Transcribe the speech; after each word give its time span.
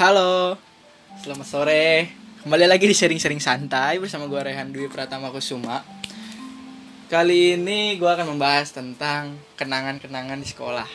Halo, 0.00 0.56
selamat 1.20 1.44
sore. 1.44 2.08
Kembali 2.40 2.64
lagi 2.64 2.88
di 2.88 2.96
sharing-sharing 2.96 3.36
santai 3.36 4.00
bersama 4.00 4.24
gue 4.32 4.40
Rehan 4.40 4.72
Dwi 4.72 4.88
Pratama 4.88 5.28
Kusuma. 5.28 5.84
Kali 7.12 7.60
ini 7.60 8.00
gue 8.00 8.08
akan 8.08 8.32
membahas 8.32 8.72
tentang 8.72 9.36
kenangan-kenangan 9.60 10.40
di 10.40 10.48
sekolah. 10.48 10.88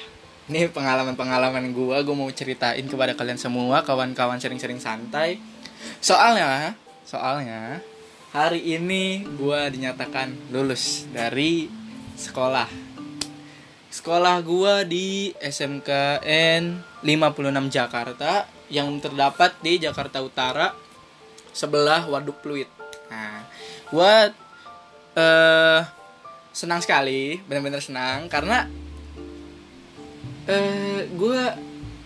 Ini 0.49 0.73
pengalaman-pengalaman 0.73 1.69
gue, 1.69 1.97
gue 2.01 2.15
mau 2.17 2.25
ceritain 2.33 2.81
kepada 2.81 3.13
kalian 3.13 3.37
semua, 3.37 3.85
kawan-kawan 3.85 4.41
sharing-sharing 4.41 4.81
santai. 4.81 5.37
Soalnya, 6.01 6.73
soalnya 7.05 7.85
hari 8.33 8.73
ini 8.73 9.21
gue 9.21 9.59
dinyatakan 9.69 10.49
lulus 10.49 11.05
dari 11.13 11.69
sekolah. 12.17 12.65
Sekolah 13.93 14.41
gue 14.41 14.73
di 14.89 15.29
SMKN 15.37 16.81
56 17.05 17.69
Jakarta 17.69 18.54
yang 18.69 18.97
terdapat 18.97 19.53
di 19.61 19.77
Jakarta 19.77 20.21
Utara 20.21 20.73
sebelah 21.55 22.05
Waduk 22.09 22.41
Pluit. 22.41 22.67
Nah, 23.07 23.45
gue 23.93 24.13
eh 25.15 25.81
senang 26.55 26.79
sekali, 26.83 27.39
benar-benar 27.47 27.83
senang 27.83 28.27
karena 28.31 28.67
eh 30.47 31.07
gue 31.11 31.41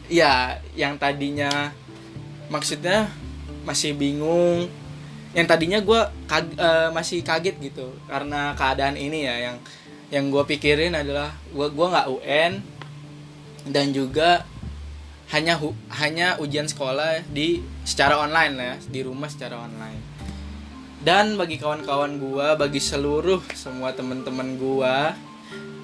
ya 0.10 0.58
yang 0.74 0.98
tadinya 0.98 1.74
maksudnya 2.50 3.10
masih 3.66 3.94
bingung, 3.94 4.66
yang 5.38 5.46
tadinya 5.46 5.78
gue 5.78 6.02
kag, 6.26 6.50
eh, 6.58 6.90
masih 6.90 7.22
kaget 7.22 7.56
gitu 7.62 7.94
karena 8.10 8.58
keadaan 8.58 8.98
ini 8.98 9.30
ya 9.30 9.36
yang 9.52 9.58
yang 10.10 10.26
gue 10.34 10.42
pikirin 10.42 10.98
adalah 10.98 11.30
gue 11.54 11.68
gua 11.70 11.88
nggak 11.94 12.10
UN 12.10 12.52
dan 13.70 13.94
juga 13.94 14.49
hanya 15.30 15.54
hu, 15.62 15.78
hanya 15.94 16.42
ujian 16.42 16.66
sekolah 16.66 17.22
di 17.30 17.62
secara 17.86 18.18
online 18.18 18.54
ya 18.58 18.76
di 18.90 19.00
rumah 19.06 19.30
secara 19.30 19.62
online. 19.62 20.02
Dan 21.00 21.38
bagi 21.40 21.62
kawan-kawan 21.62 22.18
gua 22.18 22.58
bagi 22.58 22.82
seluruh 22.82 23.40
semua 23.54 23.94
teman-teman 23.94 24.58
gua 24.58 25.14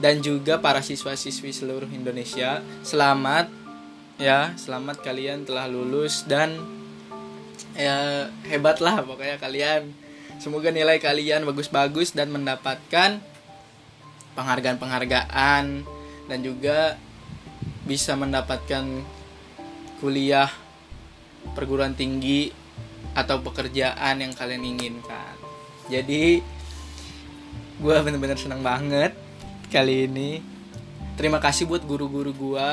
dan 0.01 0.19
juga 0.19 0.59
para 0.59 0.83
siswa-siswi 0.83 1.55
seluruh 1.55 1.87
Indonesia 1.87 2.59
selamat 2.83 3.47
ya 4.19 4.51
selamat 4.59 4.99
kalian 4.99 5.47
telah 5.47 5.71
lulus 5.71 6.27
dan 6.27 6.59
ya 7.77 8.27
hebatlah 8.49 9.05
pokoknya 9.05 9.37
kalian. 9.37 9.93
Semoga 10.35 10.67
nilai 10.67 10.99
kalian 10.99 11.47
bagus-bagus 11.47 12.11
dan 12.11 12.27
mendapatkan 12.27 13.23
penghargaan-penghargaan 14.35 15.63
dan 16.27 16.39
juga 16.43 16.99
bisa 17.87 18.17
mendapatkan 18.19 18.83
kuliah 19.99 20.49
perguruan 21.53 21.93
tinggi 21.93 22.49
atau 23.15 23.39
pekerjaan 23.39 24.19
yang 24.19 24.33
kalian 24.35 24.63
inginkan. 24.65 25.35
Jadi 25.87 26.41
gue 27.75 27.95
bener-bener 28.01 28.39
senang 28.39 28.65
banget 28.65 29.15
kali 29.71 30.09
ini. 30.09 30.41
Terima 31.15 31.39
kasih 31.39 31.63
buat 31.69 31.83
guru-guru 31.87 32.35
gue 32.35 32.69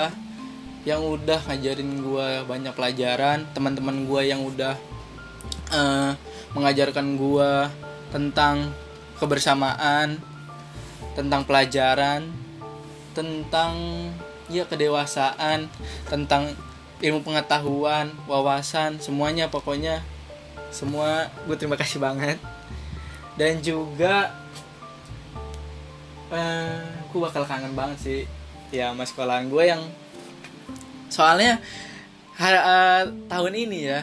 yang 0.82 0.98
udah 0.98 1.46
ngajarin 1.46 2.02
gue 2.02 2.28
banyak 2.42 2.74
pelajaran, 2.74 3.46
teman-teman 3.54 4.02
gue 4.02 4.22
yang 4.26 4.42
udah 4.42 4.74
uh, 5.70 6.10
mengajarkan 6.58 7.14
gue 7.14 7.52
tentang 8.10 8.74
kebersamaan, 9.22 10.18
tentang 11.14 11.46
pelajaran, 11.46 12.26
tentang 13.14 13.74
ya 14.50 14.66
kedewasaan, 14.66 15.70
tentang 16.10 16.50
ilmu 17.02 17.26
pengetahuan, 17.26 18.14
wawasan, 18.30 19.02
semuanya 19.02 19.50
pokoknya 19.50 20.00
semua 20.70 21.28
gue 21.44 21.56
terima 21.58 21.74
kasih 21.74 21.98
banget. 21.98 22.38
Dan 23.34 23.58
juga 23.60 24.30
eh 26.32 26.80
gue 27.12 27.20
bakal 27.20 27.44
kangen 27.44 27.76
banget 27.76 27.98
sih 28.00 28.20
ya 28.72 28.96
sama 28.96 29.04
sekolahan 29.04 29.52
gue 29.52 29.64
yang 29.68 29.84
soalnya 31.12 31.60
har, 32.40 32.54
uh, 32.56 33.02
tahun 33.28 33.52
ini 33.68 33.78
ya 33.84 34.00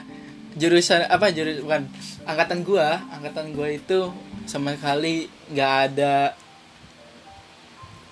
jurusan 0.54 1.10
apa 1.10 1.34
jurusan 1.34 1.66
bukan 1.66 1.84
angkatan 2.30 2.62
gue 2.62 2.88
angkatan 3.10 3.46
gue 3.58 3.70
itu 3.82 4.00
sama 4.46 4.78
sekali 4.78 5.26
nggak 5.50 5.74
ada 5.90 6.38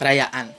perayaan 0.02 0.50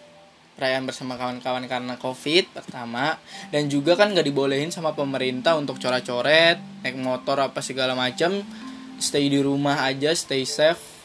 perayaan 0.58 0.84
bersama 0.91 1.14
kawan-kawan 1.14 1.64
karena 1.70 1.94
covid 2.02 2.50
pertama. 2.50 3.14
Dan 3.54 3.70
juga 3.70 3.94
kan 3.94 4.10
nggak 4.10 4.26
dibolehin 4.26 4.74
sama 4.74 4.92
pemerintah 4.92 5.54
untuk 5.54 5.78
coret-coret 5.78 6.58
naik 6.82 6.98
motor 6.98 7.38
apa 7.38 7.62
segala 7.62 7.94
macam 7.94 8.42
stay 8.98 9.30
di 9.30 9.38
rumah 9.38 9.86
aja 9.86 10.10
stay 10.10 10.42
safe. 10.42 10.98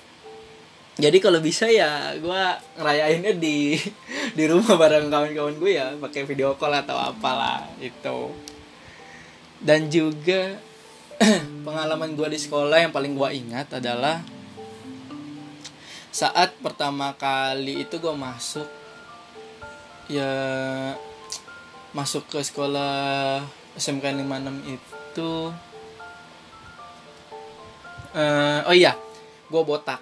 Jadi 0.97 1.21
kalau 1.21 1.37
bisa 1.41 1.69
ya 1.69 2.17
gue 2.17 2.43
ngerayainnya 2.81 3.37
di 3.37 3.77
di 4.37 4.43
rumah 4.49 4.73
bareng 4.73 5.13
kawan-kawan 5.13 5.55
gue 5.61 5.71
ya 5.77 5.93
pakai 6.01 6.25
video 6.25 6.57
call 6.57 6.73
atau 6.73 6.97
apalah 6.97 7.69
itu 7.77 8.33
dan 9.63 9.87
juga 9.87 10.59
pengalaman 11.65 12.19
gue 12.19 12.27
di 12.35 12.39
sekolah 12.39 12.83
yang 12.83 12.91
paling 12.91 13.15
gue 13.15 13.29
ingat 13.31 13.79
adalah 13.79 14.19
saat 16.13 16.53
pertama 16.61 17.15
kali 17.15 17.87
itu 17.87 17.97
gue 17.97 18.13
masuk 18.13 18.67
ya 20.11 20.31
masuk 21.93 22.25
ke 22.27 22.39
sekolah 22.41 23.43
SMK 23.77 24.17
56 24.25 24.75
itu 24.75 25.31
uh, 28.17 28.59
oh 28.65 28.75
iya 28.75 28.97
gue 29.49 29.61
botak. 29.61 30.01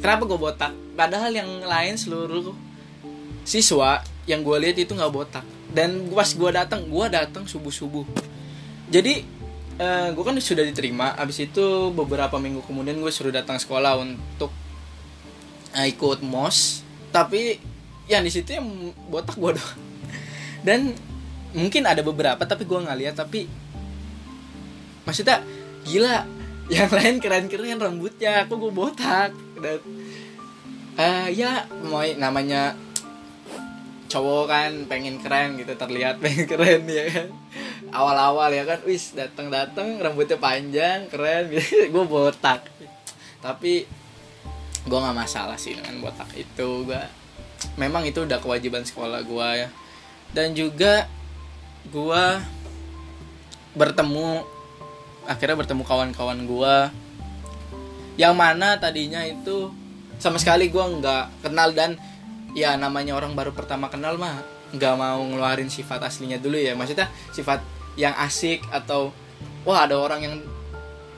Kenapa 0.00 0.24
gue 0.24 0.38
botak? 0.40 0.72
Padahal 0.96 1.32
yang 1.32 1.48
lain 1.64 1.94
seluruh 2.00 2.56
siswa 3.44 4.00
yang 4.24 4.44
gue 4.44 4.56
lihat 4.60 4.76
itu 4.80 4.92
nggak 4.96 5.12
botak. 5.12 5.44
Dan 5.68 6.08
pas 6.08 6.28
gue 6.32 6.50
datang 6.50 6.88
gue 6.88 7.06
datang 7.12 7.44
subuh 7.44 7.72
subuh 7.72 8.08
jadi 8.88 9.20
uh, 9.76 10.08
gue 10.16 10.24
kan 10.24 10.36
sudah 10.40 10.64
diterima. 10.64 11.12
Abis 11.20 11.44
itu 11.44 11.92
beberapa 11.92 12.40
minggu 12.40 12.64
kemudian 12.64 12.96
gue 12.96 13.12
suruh 13.12 13.32
datang 13.32 13.60
sekolah 13.60 14.00
untuk 14.00 14.48
uh, 15.76 15.86
ikut 15.86 16.24
mos 16.24 16.82
tapi 17.12 17.60
yang 18.08 18.24
di 18.24 18.32
situ 18.32 18.56
yang 18.56 18.66
botak 19.12 19.36
gue 19.36 19.52
doang. 19.54 19.80
Dan 20.64 20.96
mungkin 21.52 21.84
ada 21.84 22.00
beberapa 22.00 22.40
tapi 22.44 22.64
gue 22.64 22.76
nggak 22.76 22.98
lihat 22.98 23.14
tapi 23.16 23.48
maksudnya 25.08 25.40
gila 25.88 26.28
yang 26.68 26.92
lain 26.92 27.16
keren-keren 27.16 27.80
rambutnya 27.80 28.48
aku 28.48 28.68
gue 28.68 28.72
botak? 28.72 29.32
Dan 29.60 29.80
uh, 30.96 31.28
ya 31.28 31.68
mau 31.84 32.04
namanya 32.16 32.76
cowok 34.08 34.44
kan 34.48 34.72
pengen 34.88 35.20
keren 35.20 35.60
gitu 35.60 35.76
terlihat 35.76 36.18
pengen 36.24 36.48
keren 36.48 36.88
ya 36.88 37.04
kan? 37.12 37.28
Awal-awal 37.92 38.52
ya 38.56 38.64
kan? 38.64 38.80
Wis 38.88 39.12
datang-datang 39.12 40.00
rambutnya 40.00 40.40
panjang 40.40 41.12
keren 41.12 41.48
gitu 41.52 41.92
gue 41.92 42.04
botak. 42.08 42.68
Tapi 43.44 43.84
gue 44.88 44.98
nggak 44.98 45.16
masalah 45.16 45.60
sih 45.60 45.76
dengan 45.76 46.00
botak 46.00 46.32
itu 46.32 46.88
gue 46.88 47.02
memang 47.78 48.06
itu 48.06 48.22
udah 48.24 48.38
kewajiban 48.42 48.82
sekolah 48.86 49.22
gue 49.22 49.48
ya. 49.66 49.68
Dan 50.34 50.52
juga 50.52 51.08
gue 51.88 52.24
bertemu 53.78 54.44
akhirnya 55.28 55.56
bertemu 55.60 55.82
kawan-kawan 55.84 56.40
gue 56.48 56.76
yang 58.18 58.34
mana 58.34 58.80
tadinya 58.80 59.22
itu 59.22 59.70
sama 60.18 60.40
sekali 60.42 60.66
gue 60.72 60.82
nggak 60.82 61.46
kenal 61.46 61.70
dan 61.70 61.94
ya 62.56 62.74
namanya 62.74 63.14
orang 63.14 63.38
baru 63.38 63.54
pertama 63.54 63.86
kenal 63.86 64.18
mah 64.18 64.42
nggak 64.74 64.94
mau 64.98 65.22
ngeluarin 65.22 65.70
sifat 65.70 66.02
aslinya 66.02 66.36
dulu 66.42 66.58
ya. 66.58 66.74
Maksudnya 66.74 67.06
sifat 67.32 67.62
yang 67.94 68.12
asik 68.18 68.62
atau 68.70 69.14
wah 69.62 69.86
ada 69.86 69.96
orang 69.96 70.20
yang 70.22 70.34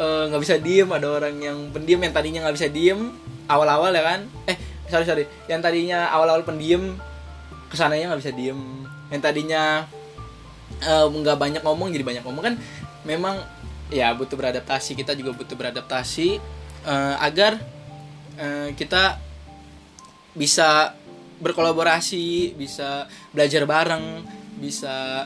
nggak 0.00 0.41
uh, 0.41 0.44
bisa 0.44 0.56
diem 0.56 0.88
ada 0.88 1.12
orang 1.12 1.37
yang 1.41 1.69
pendiam 1.76 2.00
yang 2.00 2.12
tadinya 2.12 2.49
nggak 2.49 2.56
bisa 2.56 2.69
diem 2.73 3.12
awal-awal 3.49 3.93
ya 3.93 4.05
kan? 4.05 4.20
Eh 4.49 4.56
sorry 4.90 5.06
sorry. 5.06 5.25
Yang 5.46 5.60
tadinya 5.64 6.10
awal-awal 6.10 6.42
pendiam 6.42 6.98
ke 7.70 7.75
sananya 7.78 8.10
nggak 8.12 8.20
bisa 8.20 8.34
diem. 8.34 8.60
Yang 9.08 9.22
tadinya 9.22 9.87
nggak 10.82 11.37
uh, 11.37 11.40
banyak 11.40 11.62
ngomong 11.62 11.94
jadi 11.94 12.04
banyak 12.04 12.22
ngomong. 12.26 12.42
Kan 12.42 12.54
memang 13.06 13.40
ya 13.88 14.12
butuh 14.12 14.34
beradaptasi. 14.34 14.98
Kita 14.98 15.14
juga 15.14 15.32
butuh 15.32 15.54
beradaptasi 15.54 16.42
uh, 16.84 17.16
agar 17.22 17.62
uh, 18.37 18.69
kita 18.75 19.19
bisa 20.34 20.94
berkolaborasi 21.40 22.54
bisa 22.54 23.08
belajar 23.32 23.64
bareng 23.64 24.22
bisa 24.60 25.25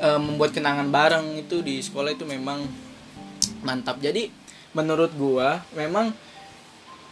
uh, 0.00 0.20
membuat 0.20 0.56
kenangan 0.56 0.88
bareng. 0.90 1.26
Itu 1.44 1.60
di 1.60 1.80
sekolah 1.84 2.16
itu 2.16 2.24
memang 2.24 2.64
mantap. 3.64 4.00
Jadi 4.00 4.28
menurut 4.74 5.14
gua 5.14 5.62
memang 5.78 6.10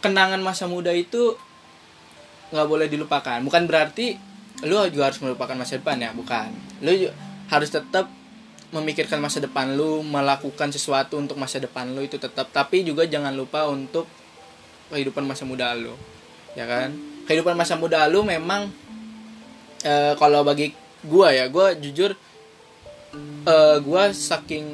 kenangan 0.03 0.43
masa 0.43 0.67
muda 0.67 0.91
itu 0.91 1.39
nggak 2.53 2.67
boleh 2.69 2.85
dilupakan. 2.85 3.41
Bukan 3.41 3.65
berarti 3.65 4.13
lu 4.63 4.77
juga 4.93 5.09
harus 5.09 5.19
melupakan 5.19 5.57
masa 5.57 5.81
depan 5.81 5.97
ya 5.97 6.13
bukan. 6.13 6.53
Lu 6.85 6.93
harus 7.49 7.69
tetap 7.73 8.07
memikirkan 8.73 9.21
masa 9.21 9.41
depan 9.41 9.73
lu 9.77 10.01
melakukan 10.01 10.69
sesuatu 10.73 11.21
untuk 11.21 11.37
masa 11.37 11.61
depan 11.61 11.93
lu 11.93 12.01
itu 12.01 12.17
tetap 12.17 12.49
tapi 12.49 12.81
juga 12.81 13.05
jangan 13.05 13.29
lupa 13.29 13.69
untuk 13.69 14.09
kehidupan 14.89 15.21
masa 15.25 15.45
muda 15.45 15.73
lu 15.73 15.93
ya 16.53 16.69
kan? 16.69 16.93
Kehidupan 17.25 17.57
masa 17.57 17.77
muda 17.77 18.05
lu 18.09 18.21
memang 18.21 18.69
eh, 19.85 20.13
kalau 20.17 20.45
bagi 20.45 20.73
gua 21.05 21.33
ya 21.33 21.49
gua 21.49 21.73
jujur 21.77 22.13
eh, 23.45 23.77
gua 23.81 24.09
saking 24.09 24.65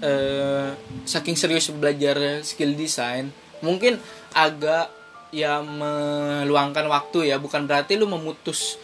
eh, 0.00 0.70
saking 1.04 1.36
serius 1.36 1.68
belajar 1.72 2.40
skill 2.40 2.72
design 2.72 3.32
mungkin 3.60 4.00
agak 4.32 5.03
ya 5.34 5.58
meluangkan 5.66 6.86
waktu 6.86 7.34
ya 7.34 7.42
bukan 7.42 7.66
berarti 7.66 7.98
lu 7.98 8.06
memutus 8.06 8.78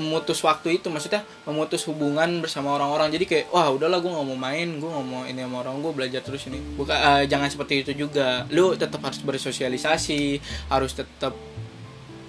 memutus 0.00 0.40
waktu 0.40 0.80
itu 0.80 0.88
maksudnya 0.88 1.22
memutus 1.44 1.84
hubungan 1.84 2.40
bersama 2.40 2.72
orang-orang. 2.72 3.12
Jadi 3.12 3.24
kayak 3.28 3.46
wah 3.52 3.68
udahlah 3.68 4.00
gue 4.00 4.08
nggak 4.08 4.26
mau 4.26 4.38
main 4.40 4.68
gue 4.80 4.88
nggak 4.88 5.06
mau 5.06 5.22
ini 5.28 5.40
sama 5.44 5.56
orang 5.60 5.74
gue 5.84 5.92
belajar 5.92 6.20
terus 6.24 6.48
ini. 6.48 6.58
Bukan 6.74 6.96
eh, 6.96 7.22
jangan 7.28 7.52
seperti 7.52 7.84
itu 7.84 7.92
juga. 8.08 8.48
Lu 8.48 8.72
tetap 8.74 9.04
harus 9.04 9.20
bersosialisasi 9.20 10.40
harus 10.72 10.96
tetap 10.96 11.36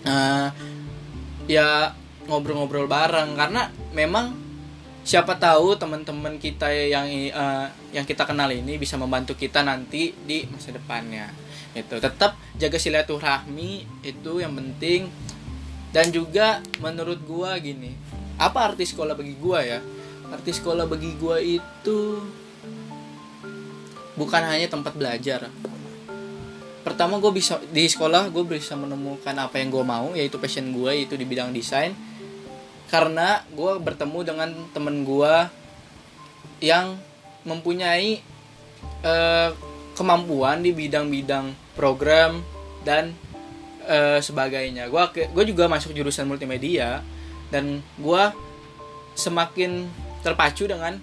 eh, 0.03 0.47
ya 1.47 1.95
ngobrol-ngobrol 2.27 2.91
bareng. 2.91 3.39
Karena 3.39 3.71
memang 3.95 4.35
siapa 5.01 5.39
tahu 5.39 5.79
teman-teman 5.79 6.37
kita 6.37 6.69
yang 6.69 7.07
eh, 7.07 7.67
yang 7.95 8.03
kita 8.03 8.27
kenal 8.27 8.51
ini 8.51 8.75
bisa 8.75 8.99
membantu 8.99 9.33
kita 9.33 9.63
nanti 9.63 10.11
di 10.13 10.43
masa 10.51 10.75
depannya 10.75 11.50
itu 11.71 11.95
tetap 12.03 12.35
jaga 12.59 12.77
silaturahmi 12.77 14.03
itu 14.03 14.31
yang 14.39 14.53
penting. 14.55 15.07
Dan 15.91 16.07
juga 16.07 16.63
menurut 16.79 17.19
gua 17.27 17.59
gini 17.59 17.91
apa 18.39 18.71
arti 18.71 18.87
sekolah 18.87 19.13
bagi 19.13 19.35
gua 19.35 19.59
ya? 19.61 19.79
Arti 20.31 20.55
sekolah 20.55 20.87
bagi 20.87 21.11
gua 21.19 21.37
itu 21.37 22.23
bukan 24.15 24.43
hanya 24.47 24.67
tempat 24.71 24.95
belajar. 24.95 25.51
Pertama 26.81 27.21
gue 27.21 27.29
bisa 27.29 27.61
di 27.69 27.85
sekolah 27.85 28.33
gue 28.33 28.41
bisa 28.41 28.73
menemukan 28.73 29.37
apa 29.37 29.61
yang 29.61 29.69
gue 29.69 29.85
mau 29.85 30.17
yaitu 30.17 30.41
passion 30.41 30.73
gue 30.73 30.91
yaitu 30.97 31.13
di 31.13 31.25
bidang 31.29 31.53
desain. 31.53 31.93
Karena 32.89 33.45
gue 33.53 33.77
bertemu 33.77 34.19
dengan 34.25 34.49
temen 34.73 35.05
gue 35.05 35.33
yang 36.61 36.97
mempunyai 37.45 38.21
eh, 39.05 39.49
kemampuan 39.93 40.65
di 40.65 40.73
bidang-bidang 40.73 41.53
program 41.73 42.43
dan 42.83 43.15
eh, 43.85 44.19
sebagainya. 44.19 44.89
Gua 44.91 45.09
gue 45.11 45.45
juga 45.47 45.67
masuk 45.71 45.95
jurusan 45.95 46.27
multimedia 46.27 47.01
dan 47.51 47.83
gua 47.99 48.33
semakin 49.13 49.91
terpacu 50.23 50.65
dengan 50.65 50.97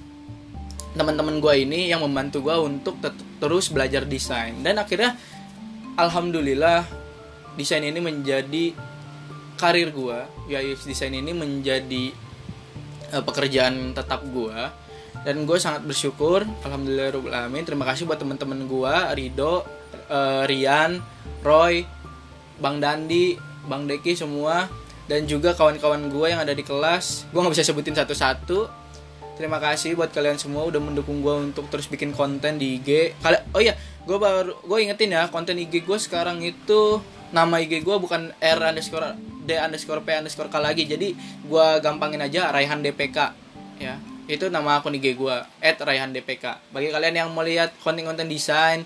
teman-teman 0.97 1.39
gua 1.39 1.55
ini 1.55 1.93
yang 1.93 2.03
membantu 2.03 2.49
gua 2.49 2.63
untuk 2.63 2.99
terus 3.39 3.71
belajar 3.71 4.09
desain. 4.09 4.57
Dan 4.65 4.81
akhirnya 4.81 5.15
alhamdulillah 5.99 6.87
desain 7.59 7.83
ini 7.83 7.99
menjadi 7.99 8.75
karir 9.59 9.91
gua 9.91 10.31
ya 10.47 10.63
desain 10.63 11.13
ini 11.13 11.35
menjadi 11.35 12.15
eh, 13.13 13.23
pekerjaan 13.23 13.95
tetap 13.95 14.25
gua. 14.31 14.73
Dan 15.19 15.51
gue 15.51 15.59
sangat 15.59 15.83
bersyukur 15.83 16.47
alhamdulillah 16.63 17.11
terima 17.67 17.83
kasih 17.91 18.07
buat 18.07 18.23
teman-teman 18.23 18.71
gua 18.71 19.11
Rido 19.19 19.67
eh, 19.93 20.43
Rian 20.49 21.01
Roy 21.45 21.85
Bang 22.59 22.83
Dandi, 22.83 23.39
Bang 23.71 23.87
Deki 23.87 24.19
semua 24.19 24.67
dan 25.09 25.25
juga 25.25 25.57
kawan-kawan 25.57 26.13
gue 26.13 26.27
yang 26.29 26.43
ada 26.43 26.53
di 26.53 26.67
kelas. 26.67 27.31
Gue 27.33 27.41
nggak 27.41 27.55
bisa 27.55 27.65
sebutin 27.65 27.97
satu-satu. 27.97 28.69
Terima 29.39 29.63
kasih 29.63 29.95
buat 29.95 30.11
kalian 30.11 30.35
semua 30.35 30.67
udah 30.67 30.83
mendukung 30.83 31.23
gue 31.23 31.35
untuk 31.55 31.71
terus 31.71 31.87
bikin 31.87 32.11
konten 32.11 32.59
di 32.59 32.83
IG. 32.83 33.15
Kali 33.23 33.39
oh 33.55 33.63
iya, 33.63 33.79
gue 34.03 34.19
baru 34.19 34.59
gue 34.67 34.79
ingetin 34.83 35.15
ya 35.15 35.31
konten 35.31 35.55
IG 35.55 35.87
gue 35.87 35.99
sekarang 35.99 36.43
itu 36.43 36.99
nama 37.31 37.63
IG 37.63 37.87
gue 37.87 37.97
bukan 38.03 38.35
R 38.35 38.61
underscore 38.75 39.15
D 39.47 39.55
underscore 39.55 40.03
P 40.03 40.19
underscore 40.19 40.51
K 40.51 40.59
lagi. 40.59 40.85
Jadi 40.91 41.15
gue 41.47 41.67
gampangin 41.79 42.21
aja 42.21 42.51
Raihan 42.51 42.83
DPK 42.83 43.19
ya. 43.79 43.97
Itu 44.29 44.53
nama 44.53 44.83
akun 44.83 44.93
IG 44.93 45.17
gue 45.17 45.37
@raihan 45.63 46.13
DPK. 46.13 46.75
Bagi 46.75 46.93
kalian 46.93 47.15
yang 47.25 47.29
mau 47.33 47.41
lihat 47.41 47.73
konten-konten 47.81 48.29
desain, 48.29 48.85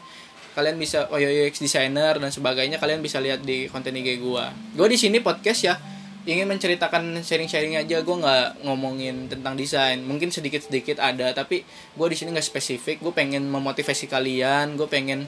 kalian 0.52 0.76
bisa 0.76 1.08
oh 1.08 1.18
UX 1.18 1.60
designer 1.60 2.20
dan 2.20 2.28
sebagainya 2.28 2.76
kalian 2.76 3.00
bisa 3.00 3.18
lihat 3.18 3.40
di 3.44 3.68
konten 3.72 3.96
IG 3.96 4.20
gua. 4.20 4.52
Gua 4.76 4.88
di 4.88 5.00
sini 5.00 5.20
podcast 5.24 5.60
ya 5.64 5.74
ingin 6.22 6.46
menceritakan 6.46 7.18
sharing-sharing 7.26 7.74
aja 7.74 7.98
gue 7.98 8.16
nggak 8.16 8.62
ngomongin 8.62 9.26
tentang 9.26 9.58
desain. 9.58 9.98
Mungkin 9.98 10.30
sedikit-sedikit 10.30 11.02
ada 11.02 11.34
tapi 11.34 11.66
gue 11.66 12.06
di 12.06 12.16
sini 12.16 12.30
nggak 12.30 12.46
spesifik. 12.46 13.02
Gue 13.02 13.10
pengen 13.10 13.42
memotivasi 13.50 14.06
kalian 14.06 14.78
gue 14.78 14.86
pengen 14.86 15.26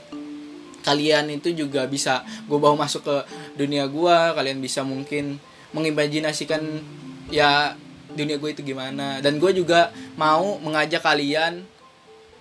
kalian 0.86 1.32
itu 1.32 1.50
juga 1.56 1.88
bisa 1.90 2.22
gue 2.46 2.58
bawa 2.60 2.86
masuk 2.86 3.02
ke 3.02 3.16
dunia 3.58 3.88
gue 3.88 4.16
kalian 4.36 4.60
bisa 4.60 4.84
mungkin 4.84 5.40
mengimajinasikan 5.74 6.62
ya 7.32 7.74
dunia 8.14 8.38
gue 8.38 8.50
itu 8.54 8.62
gimana. 8.62 9.18
Dan 9.18 9.42
gue 9.42 9.50
juga 9.50 9.90
mau 10.14 10.62
mengajak 10.62 11.02
kalian 11.02 11.66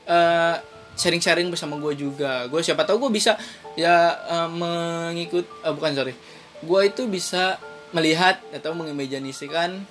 eh, 0.06 0.56
sharing-sharing 0.94 1.50
bersama 1.50 1.78
gue 1.82 1.94
juga. 1.98 2.46
Gue 2.50 2.62
siapa 2.62 2.86
tahu 2.86 3.08
gue 3.08 3.12
bisa 3.18 3.38
ya 3.74 4.14
uh, 4.30 4.50
mengikut 4.50 5.46
uh, 5.66 5.74
bukan 5.74 5.92
sorry. 5.94 6.14
Gue 6.64 6.90
itu 6.90 7.06
bisa 7.10 7.60
melihat 7.94 8.42
atau 8.54 8.74
mengimajinasikan 8.74 9.84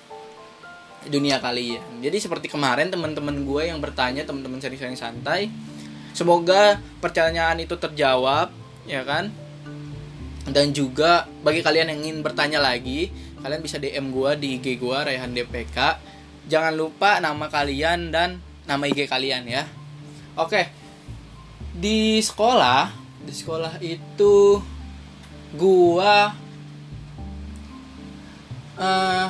dunia 1.07 1.43
kalian. 1.43 1.83
Jadi 1.99 2.17
seperti 2.23 2.47
kemarin 2.47 2.91
teman-teman 2.91 3.35
gue 3.43 3.63
yang 3.71 3.79
bertanya 3.83 4.23
teman-teman 4.23 4.63
sharing-sharing 4.63 4.99
santai 4.99 5.51
semoga 6.13 6.79
pertanyaan 7.03 7.59
itu 7.59 7.75
terjawab 7.75 8.55
ya 8.87 9.03
kan? 9.03 9.31
Dan 10.43 10.75
juga 10.75 11.31
bagi 11.47 11.63
kalian 11.63 11.95
yang 11.95 12.01
ingin 12.03 12.19
bertanya 12.23 12.59
lagi 12.59 13.11
kalian 13.43 13.63
bisa 13.63 13.79
DM 13.79 14.15
gue 14.15 14.31
di 14.39 14.49
IG 14.59 14.79
gue 14.79 14.99
Raihan 14.99 15.35
DPK 15.35 15.79
jangan 16.47 16.75
lupa 16.75 17.19
nama 17.19 17.51
kalian 17.51 18.15
dan 18.15 18.39
nama 18.67 18.87
IG 18.87 19.11
kalian 19.11 19.47
ya. 19.47 19.67
Oke 20.39 20.82
di 21.73 22.21
sekolah 22.21 22.93
di 23.23 23.33
sekolah 23.33 23.81
itu 23.81 24.61
gua 25.57 26.35
uh, 28.77 29.29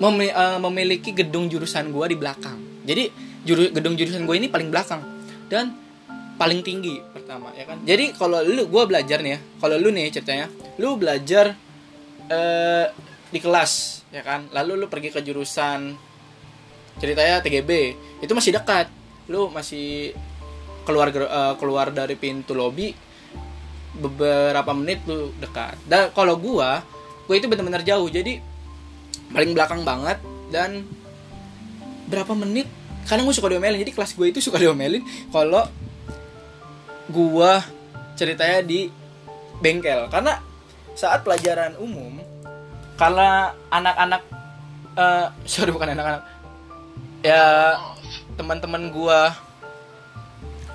memi- 0.00 0.32
uh, 0.32 0.58
memiliki 0.62 1.12
gedung 1.12 1.50
jurusan 1.52 1.92
gua 1.92 2.08
di 2.08 2.16
belakang. 2.16 2.56
Jadi 2.86 3.12
juru 3.44 3.68
gedung 3.72 3.94
jurusan 3.96 4.24
gua 4.24 4.36
ini 4.40 4.48
paling 4.48 4.72
belakang 4.72 5.04
dan 5.52 5.76
paling 6.40 6.64
tinggi 6.64 7.02
pertama 7.12 7.52
ya 7.52 7.68
kan? 7.68 7.84
Jadi 7.84 8.16
kalau 8.16 8.40
lu 8.40 8.64
gua 8.70 8.88
belajar 8.88 9.20
nih 9.20 9.36
ya 9.36 9.40
kalau 9.60 9.76
lu 9.76 9.92
nih 9.92 10.08
ceritanya 10.08 10.46
lu 10.80 10.96
belajar 10.96 11.52
uh, 12.30 12.86
di 13.28 13.38
kelas 13.42 14.06
ya 14.14 14.22
kan? 14.24 14.48
Lalu 14.54 14.80
lu 14.80 14.86
pergi 14.88 15.12
ke 15.12 15.20
jurusan 15.20 15.92
ceritanya 16.96 17.44
TGB 17.44 17.70
itu 18.24 18.32
masih 18.32 18.56
dekat. 18.56 18.86
Lu 19.30 19.52
masih 19.52 20.16
keluar 20.84 21.12
uh, 21.12 21.54
keluar 21.60 21.92
dari 21.92 22.16
pintu 22.16 22.56
lobby 22.56 22.92
beberapa 23.96 24.70
menit 24.72 25.04
tuh 25.04 25.34
dekat. 25.38 25.76
Dan 25.84 26.10
kalau 26.14 26.38
gua 26.38 26.82
gua 27.26 27.34
itu 27.36 27.46
benar-benar 27.46 27.84
jauh 27.84 28.06
jadi 28.08 28.40
paling 29.30 29.52
belakang 29.54 29.82
banget 29.86 30.18
dan 30.50 30.82
berapa 32.10 32.34
menit 32.34 32.66
kadang 33.06 33.22
gue 33.22 33.34
suka 33.34 33.54
diomelin 33.54 33.78
jadi 33.78 33.94
kelas 33.94 34.18
gue 34.18 34.26
itu 34.34 34.42
suka 34.42 34.58
diomelin 34.62 35.02
kalau 35.30 35.66
gua 37.10 37.62
ceritanya 38.14 38.62
di 38.62 38.90
bengkel. 39.62 40.08
Karena 40.10 40.38
saat 40.94 41.22
pelajaran 41.22 41.78
umum 41.78 42.18
karena 43.00 43.56
anak-anak 43.72 44.22
uh, 44.98 45.32
sorry 45.48 45.72
bukan 45.72 45.96
anak-anak 45.96 46.22
ya 47.24 47.76
teman-teman 48.36 48.92
gua 48.92 49.32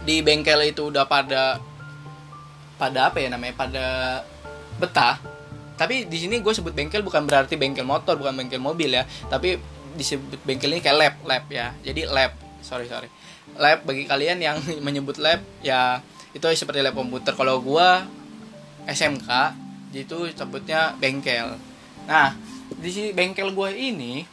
di 0.06 0.22
bengkel 0.22 0.62
itu 0.70 0.94
udah 0.94 1.10
pada 1.10 1.58
pada 2.78 3.10
apa 3.10 3.18
ya 3.20 3.34
namanya 3.34 3.58
pada 3.58 3.86
betah. 4.78 5.18
Tapi 5.76 6.08
di 6.08 6.18
sini 6.22 6.40
gue 6.40 6.54
sebut 6.56 6.72
bengkel 6.72 7.04
bukan 7.04 7.28
berarti 7.28 7.60
bengkel 7.60 7.84
motor 7.84 8.16
bukan 8.16 8.38
bengkel 8.38 8.62
mobil 8.62 8.96
ya. 8.96 9.04
Tapi 9.28 9.60
disebut 9.98 10.40
bengkel 10.46 10.72
ini 10.72 10.80
kayak 10.80 10.96
lab 10.96 11.16
lab 11.26 11.44
ya. 11.50 11.74
Jadi 11.84 12.08
lab 12.08 12.32
sorry 12.62 12.88
sorry. 12.88 13.10
Lab 13.58 13.84
bagi 13.84 14.08
kalian 14.08 14.40
yang 14.40 14.62
menyebut 14.86 15.18
lab 15.20 15.42
ya 15.60 16.00
itu 16.32 16.46
seperti 16.54 16.86
lab 16.86 16.96
komputer. 16.96 17.34
Kalau 17.36 17.60
gue 17.60 17.90
SMK 18.88 19.30
itu 19.96 20.30
sebutnya 20.38 20.94
bengkel. 21.02 21.58
Nah 22.06 22.38
di 22.78 22.90
sini 22.94 23.10
bengkel 23.12 23.52
gue 23.52 23.70
ini 23.74 24.28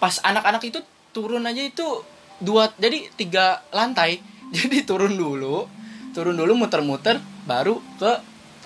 pas 0.00 0.16
anak-anak 0.24 0.64
itu 0.64 0.80
turun 1.12 1.44
aja 1.44 1.60
itu 1.60 2.00
dua 2.40 2.72
jadi 2.80 3.06
tiga 3.14 3.62
lantai. 3.70 4.20
Jadi 4.50 4.82
turun 4.82 5.14
dulu 5.14 5.62
turun 6.10 6.34
dulu 6.34 6.58
muter-muter 6.58 7.22
baru 7.46 7.78
ke 8.02 8.18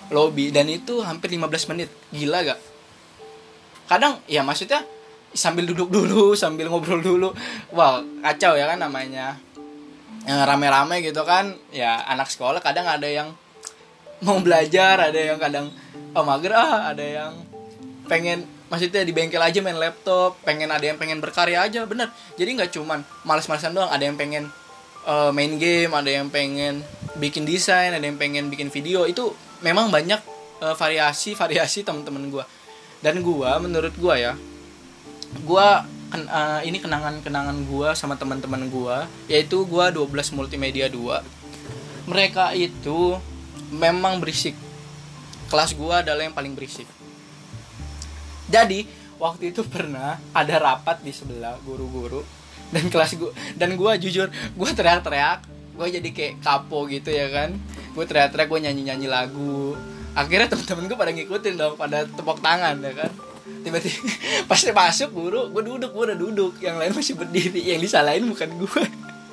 lobby. 0.08 0.48
Dan 0.48 0.72
itu 0.72 1.04
hampir 1.04 1.28
15 1.28 1.76
menit. 1.76 1.92
Gila 2.08 2.40
gak? 2.40 2.60
Kadang 3.84 4.16
ya 4.24 4.40
maksudnya 4.40 4.80
sambil 5.36 5.68
duduk 5.68 5.92
dulu 5.92 6.32
sambil 6.40 6.72
ngobrol 6.72 7.04
dulu. 7.04 7.36
Wow 7.68 8.00
kacau 8.24 8.56
ya 8.56 8.64
kan 8.64 8.80
namanya. 8.80 9.36
Rame-rame 10.24 11.04
gitu 11.04 11.20
kan 11.28 11.52
ya 11.68 12.00
anak 12.08 12.32
sekolah 12.32 12.64
kadang 12.64 12.88
ada 12.88 13.04
yang 13.04 13.36
mau 14.24 14.40
belajar 14.40 15.12
ada 15.12 15.20
yang 15.20 15.36
kadang 15.36 15.68
oh 16.16 16.24
mager 16.24 16.56
ah 16.56 16.88
ada 16.96 17.04
yang 17.04 17.43
pengen 18.04 18.44
maksudnya 18.68 19.04
di 19.04 19.12
bengkel 19.12 19.40
aja 19.40 19.60
main 19.62 19.76
laptop 19.76 20.36
pengen 20.44 20.68
ada 20.72 20.84
yang 20.84 21.00
pengen 21.00 21.20
berkarya 21.20 21.64
aja 21.64 21.84
bener. 21.88 22.12
Jadi 22.36 22.50
nggak 22.56 22.70
cuman 22.76 23.00
males-malesan 23.24 23.72
doang 23.72 23.90
ada 23.90 24.04
yang 24.04 24.16
pengen 24.16 24.48
eh, 25.04 25.30
main 25.32 25.52
game 25.56 25.92
ada 25.92 26.10
yang 26.10 26.28
pengen 26.28 26.84
bikin 27.16 27.46
desain 27.48 27.92
ada 27.92 28.04
yang 28.04 28.20
pengen 28.20 28.48
bikin 28.52 28.68
video. 28.68 29.08
Itu 29.08 29.32
memang 29.64 29.88
banyak 29.88 30.20
eh, 30.64 30.74
variasi 30.76 31.36
variasi 31.36 31.84
teman-teman 31.84 32.28
gua. 32.28 32.44
Dan 33.04 33.20
gua 33.20 33.60
menurut 33.60 33.92
gua 34.00 34.16
ya 34.16 34.32
gua 35.44 35.84
ken- 36.12 36.30
eh, 36.30 36.60
ini 36.68 36.78
kenangan-kenangan 36.80 37.56
gua 37.68 37.92
sama 37.96 38.16
teman-teman 38.16 38.68
gua 38.68 39.08
yaitu 39.26 39.64
gua 39.66 39.90
12 39.92 40.32
multimedia 40.36 40.86
2 40.88 42.08
mereka 42.08 42.52
itu 42.52 43.16
memang 43.72 44.20
berisik. 44.20 44.52
Kelas 45.48 45.76
gua 45.76 46.00
adalah 46.00 46.24
yang 46.24 46.36
paling 46.36 46.52
berisik 46.56 46.88
jadi 48.54 48.86
waktu 49.18 49.50
itu 49.50 49.66
pernah 49.66 50.22
ada 50.30 50.54
rapat 50.62 51.02
di 51.02 51.10
sebelah 51.10 51.58
guru-guru 51.66 52.22
dan 52.70 52.86
kelas 52.86 53.18
gua 53.18 53.34
dan 53.58 53.74
gua 53.74 53.98
jujur 53.98 54.30
gua 54.54 54.70
teriak-teriak 54.70 55.54
gua 55.74 55.90
jadi 55.90 56.08
kayak 56.14 56.34
kapo 56.40 56.86
gitu 56.86 57.10
ya 57.10 57.26
kan. 57.34 57.58
Gua 57.92 58.06
teriak-teriak 58.06 58.46
gua 58.46 58.60
nyanyi-nyanyi 58.62 59.10
lagu. 59.10 59.74
Akhirnya 60.14 60.46
teman-teman 60.46 60.86
gua 60.86 60.98
pada 60.98 61.12
ngikutin 61.12 61.54
dong 61.58 61.74
pada 61.74 62.06
tepuk 62.06 62.38
tangan 62.38 62.78
ya 62.78 62.94
kan. 62.94 63.10
Tiba-tiba 63.44 63.98
pas 64.48 64.60
dia 64.62 64.72
masuk 64.72 65.10
guru 65.10 65.50
gua 65.50 65.62
duduk 65.66 65.90
gua 65.90 66.14
udah 66.14 66.18
duduk. 66.18 66.52
Yang 66.62 66.76
lain 66.78 66.92
masih 66.94 67.14
berdiri 67.18 67.60
yang 67.60 67.82
disalahin 67.82 68.24
bukan 68.30 68.50
gua. 68.62 68.82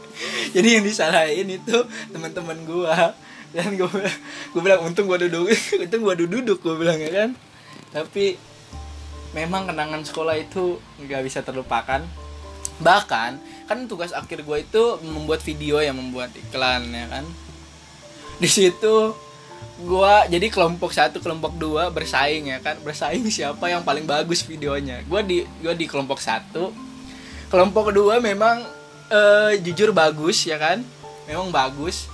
Jadi 0.58 0.68
yang 0.82 0.84
disalahin 0.84 1.48
itu 1.48 1.78
teman-teman 2.10 2.58
gua. 2.66 3.14
Dan 3.54 3.78
gua 3.78 3.90
gua 4.52 4.62
bilang 4.66 4.82
untung 4.90 5.06
gua 5.06 5.22
duduk 5.22 5.46
untung 5.86 6.02
gua 6.02 6.18
duduk 6.18 6.58
gua 6.62 6.76
bilang 6.76 6.98
ya 6.98 7.14
kan. 7.14 7.30
Tapi 7.94 8.51
memang 9.32 9.68
kenangan 9.68 10.04
sekolah 10.04 10.36
itu 10.40 10.80
nggak 11.00 11.22
bisa 11.24 11.40
terlupakan. 11.44 12.04
Bahkan 12.82 13.32
kan 13.70 13.80
tugas 13.88 14.12
akhir 14.12 14.44
gue 14.44 14.58
itu 14.60 14.84
membuat 15.06 15.40
video 15.46 15.80
yang 15.80 15.96
membuat 15.96 16.34
iklan 16.36 16.92
ya 16.92 17.08
kan? 17.08 17.26
Di 18.42 18.50
situ 18.50 19.16
gue 19.82 20.14
jadi 20.30 20.48
kelompok 20.52 20.94
satu 20.94 21.22
kelompok 21.24 21.56
dua 21.56 21.88
bersaing 21.94 22.52
ya 22.52 22.60
kan? 22.60 22.76
Bersaing 22.84 23.24
siapa 23.32 23.72
yang 23.72 23.86
paling 23.86 24.04
bagus 24.04 24.44
videonya. 24.44 25.06
Gue 25.08 25.22
di 25.24 25.38
gue 25.64 25.74
di 25.78 25.86
kelompok 25.88 26.20
satu. 26.20 26.74
Kelompok 27.48 27.92
kedua 27.92 28.20
memang 28.20 28.64
eh, 29.12 29.62
jujur 29.64 29.96
bagus 29.96 30.44
ya 30.44 30.60
kan? 30.60 30.84
Memang 31.30 31.54
bagus. 31.54 32.12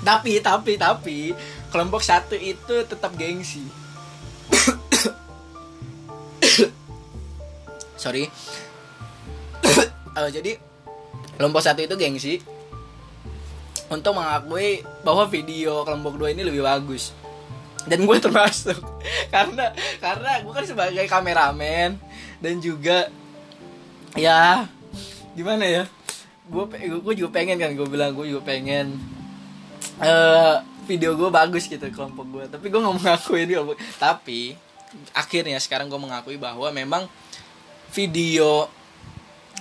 Tapi 0.00 0.40
tapi 0.40 0.80
tapi 0.80 1.36
kelompok 1.68 2.00
satu 2.00 2.32
itu 2.32 2.88
tetap 2.88 3.12
gengsi 3.20 3.80
sorry. 8.00 8.24
Eh, 10.10 10.26
jadi 10.34 10.58
kelompok 11.38 11.62
satu 11.62 11.86
itu 11.86 11.94
gengsi 11.94 12.42
untuk 13.86 14.18
mengakui 14.18 14.82
bahwa 15.06 15.22
video 15.30 15.86
kelompok 15.86 16.18
dua 16.18 16.34
ini 16.34 16.42
lebih 16.42 16.66
bagus. 16.66 17.14
Dan 17.86 18.10
gue 18.10 18.18
termasuk. 18.26 18.74
Karena 19.30 19.70
karena 20.02 20.42
gue 20.42 20.50
kan 20.50 20.66
sebagai 20.66 21.06
kameramen 21.06 21.94
dan 22.42 22.54
juga 22.58 23.06
ya 24.18 24.66
gimana 25.38 25.62
ya? 25.62 25.84
Gue 26.50 26.66
gue 26.98 27.14
juga 27.14 27.30
pengen 27.38 27.62
kan 27.62 27.70
gue 27.70 27.86
bilang 27.86 28.10
gue 28.10 28.34
juga 28.34 28.42
pengen 28.50 28.98
eh 30.02 30.56
video 30.90 31.14
gue 31.14 31.30
bagus 31.30 31.70
gitu 31.70 31.86
kelompok 31.94 32.26
gue 32.34 32.44
tapi 32.50 32.66
gue 32.66 32.80
nggak 32.82 32.96
mengakui 32.98 33.40
ini 33.46 33.54
tapi 33.94 34.58
akhirnya 35.14 35.62
sekarang 35.62 35.86
gue 35.86 36.00
mengakui 36.02 36.34
bahwa 36.34 36.66
memang 36.74 37.06
video 37.90 38.66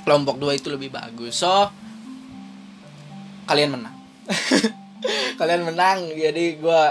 kelompok 0.05 0.39
dua 0.39 0.55
itu 0.55 0.69
lebih 0.69 0.89
bagus. 0.93 1.41
So 1.41 1.69
kalian 3.50 3.77
menang. 3.77 3.95
Kalian 5.39 5.63
menang 5.63 6.12
jadi 6.12 6.59
gue 6.59 6.81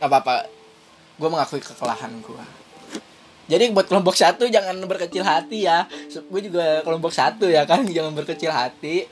apa 0.00 0.16
apa 0.24 0.34
gue 1.20 1.28
mengakui 1.28 1.60
kekalahan 1.62 2.10
gue 2.24 2.44
jadi 3.44 3.68
buat 3.76 3.84
kelompok 3.84 4.16
satu 4.16 4.48
jangan 4.48 4.80
berkecil 4.88 5.20
hati 5.20 5.68
ya. 5.68 5.84
Gue 6.32 6.40
juga 6.48 6.80
kelompok 6.80 7.12
satu 7.12 7.44
ya 7.44 7.68
kan 7.68 7.84
jangan 7.84 8.16
berkecil 8.16 8.48
hati. 8.48 9.04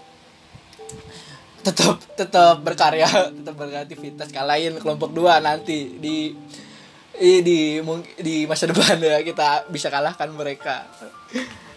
Tetap 1.61 2.01
tetap 2.17 2.57
berkarya 2.65 3.09
tetap 3.37 3.55
berkreativitas. 3.61 4.33
Kalahin 4.33 4.81
kelompok 4.81 5.13
dua 5.13 5.37
nanti 5.45 6.01
di 6.01 6.33
di 7.17 7.45
di, 7.45 7.59
di 8.19 8.37
masa 8.49 8.65
depan 8.69 8.97
ya 8.97 9.21
kita 9.21 9.69
bisa 9.69 9.93
kalahkan 9.93 10.33
mereka. 10.33 10.89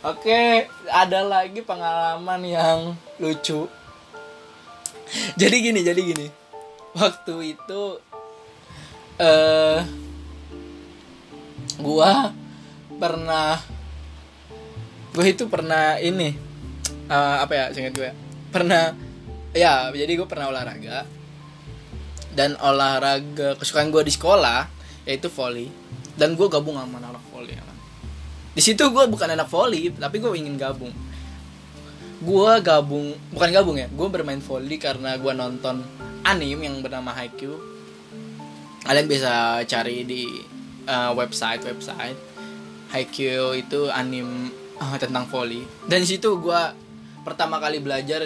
Oke 0.06 0.70
ada 0.88 1.26
lagi 1.26 1.60
pengalaman 1.66 2.42
yang 2.46 2.80
lucu. 3.20 3.68
Jadi 5.36 5.56
gini 5.60 5.80
jadi 5.84 6.02
gini. 6.02 6.28
Waktu 6.96 7.58
itu 7.58 7.84
eh 9.20 9.80
gua 11.82 12.32
pernah 12.96 13.60
gue 15.16 15.28
itu 15.32 15.48
pernah 15.48 15.96
ini 16.00 16.36
eh, 17.08 17.38
apa 17.40 17.52
ya 17.56 17.66
singkat 17.72 17.94
gue 17.96 18.12
pernah 18.52 18.92
ya 19.56 19.92
jadi 19.92 20.12
gue 20.16 20.28
pernah 20.28 20.48
olahraga. 20.52 21.04
Dan 22.36 22.60
olahraga 22.60 23.56
kesukaan 23.56 23.96
gue 23.96 24.04
di 24.04 24.12
sekolah 24.12 24.75
yaitu 25.06 25.30
volley. 25.32 25.70
Dan 26.18 26.34
gue 26.34 26.48
gabung 26.50 26.76
sama 26.76 27.00
anak 27.00 27.24
volley 27.32 27.56
ya 27.56 27.64
kan. 27.64 27.78
di 28.56 28.64
situ 28.64 28.88
gue 28.88 29.04
bukan 29.12 29.28
anak 29.36 29.52
volley 29.52 29.92
tapi 29.94 30.20
gue 30.20 30.32
ingin 30.36 30.56
gabung. 30.58 30.92
Gue 32.24 32.54
gabung 32.64 33.14
bukan 33.32 33.50
gabung 33.54 33.78
ya 33.78 33.88
gue 33.92 34.08
bermain 34.10 34.42
volley 34.42 34.80
karena 34.82 35.20
gue 35.20 35.34
nonton 35.36 35.84
anime 36.26 36.66
yang 36.66 36.80
bernama 36.82 37.14
Haikyuu. 37.14 37.60
Kalian 38.86 39.08
bisa 39.12 39.62
cari 39.68 40.08
di 40.08 40.24
uh, 40.88 41.12
website 41.14 41.62
website. 41.68 42.18
Haikyuu 42.96 43.60
itu 43.60 43.92
anime 43.92 44.56
uh, 44.80 44.96
tentang 44.98 45.28
volley. 45.28 45.68
Dan 45.86 46.02
di 46.02 46.08
situ 46.10 46.40
gue 46.40 46.62
pertama 47.28 47.60
kali 47.60 47.84
belajar 47.84 48.24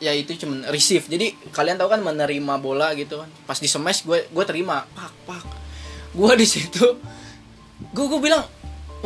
ya 0.00 0.16
itu 0.16 0.32
cuman 0.38 0.64
receive. 0.72 1.04
Jadi 1.04 1.52
kalian 1.52 1.76
tahu 1.76 1.92
kan 1.92 2.00
menerima 2.00 2.54
bola 2.56 2.96
gitu 2.96 3.20
kan? 3.20 3.28
Pas 3.44 3.60
di 3.60 3.68
smash 3.68 4.08
gue 4.08 4.24
gue 4.32 4.44
terima 4.48 4.88
pak 4.96 5.12
pak 5.28 5.57
gue 6.18 6.32
di 6.34 6.46
situ 6.46 6.86
gue 7.94 8.04
gue 8.10 8.20
bilang 8.20 8.42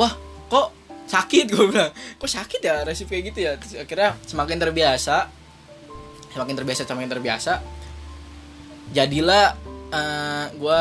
wah 0.00 0.12
kok 0.48 0.68
sakit? 1.08 1.44
Gue 1.52 1.68
bilang 1.68 1.92
kok 1.92 2.30
sakit 2.30 2.60
ya 2.64 2.84
receive 2.88 3.08
kayak 3.08 3.24
gitu 3.32 3.38
ya? 3.44 3.52
Terus 3.60 3.72
akhirnya 3.84 4.10
semakin 4.24 4.56
terbiasa 4.56 5.16
semakin 6.32 6.54
terbiasa 6.56 6.82
semakin 6.88 7.10
terbiasa 7.12 7.52
jadilah 8.96 9.56
eh, 9.92 10.46
gue 10.56 10.80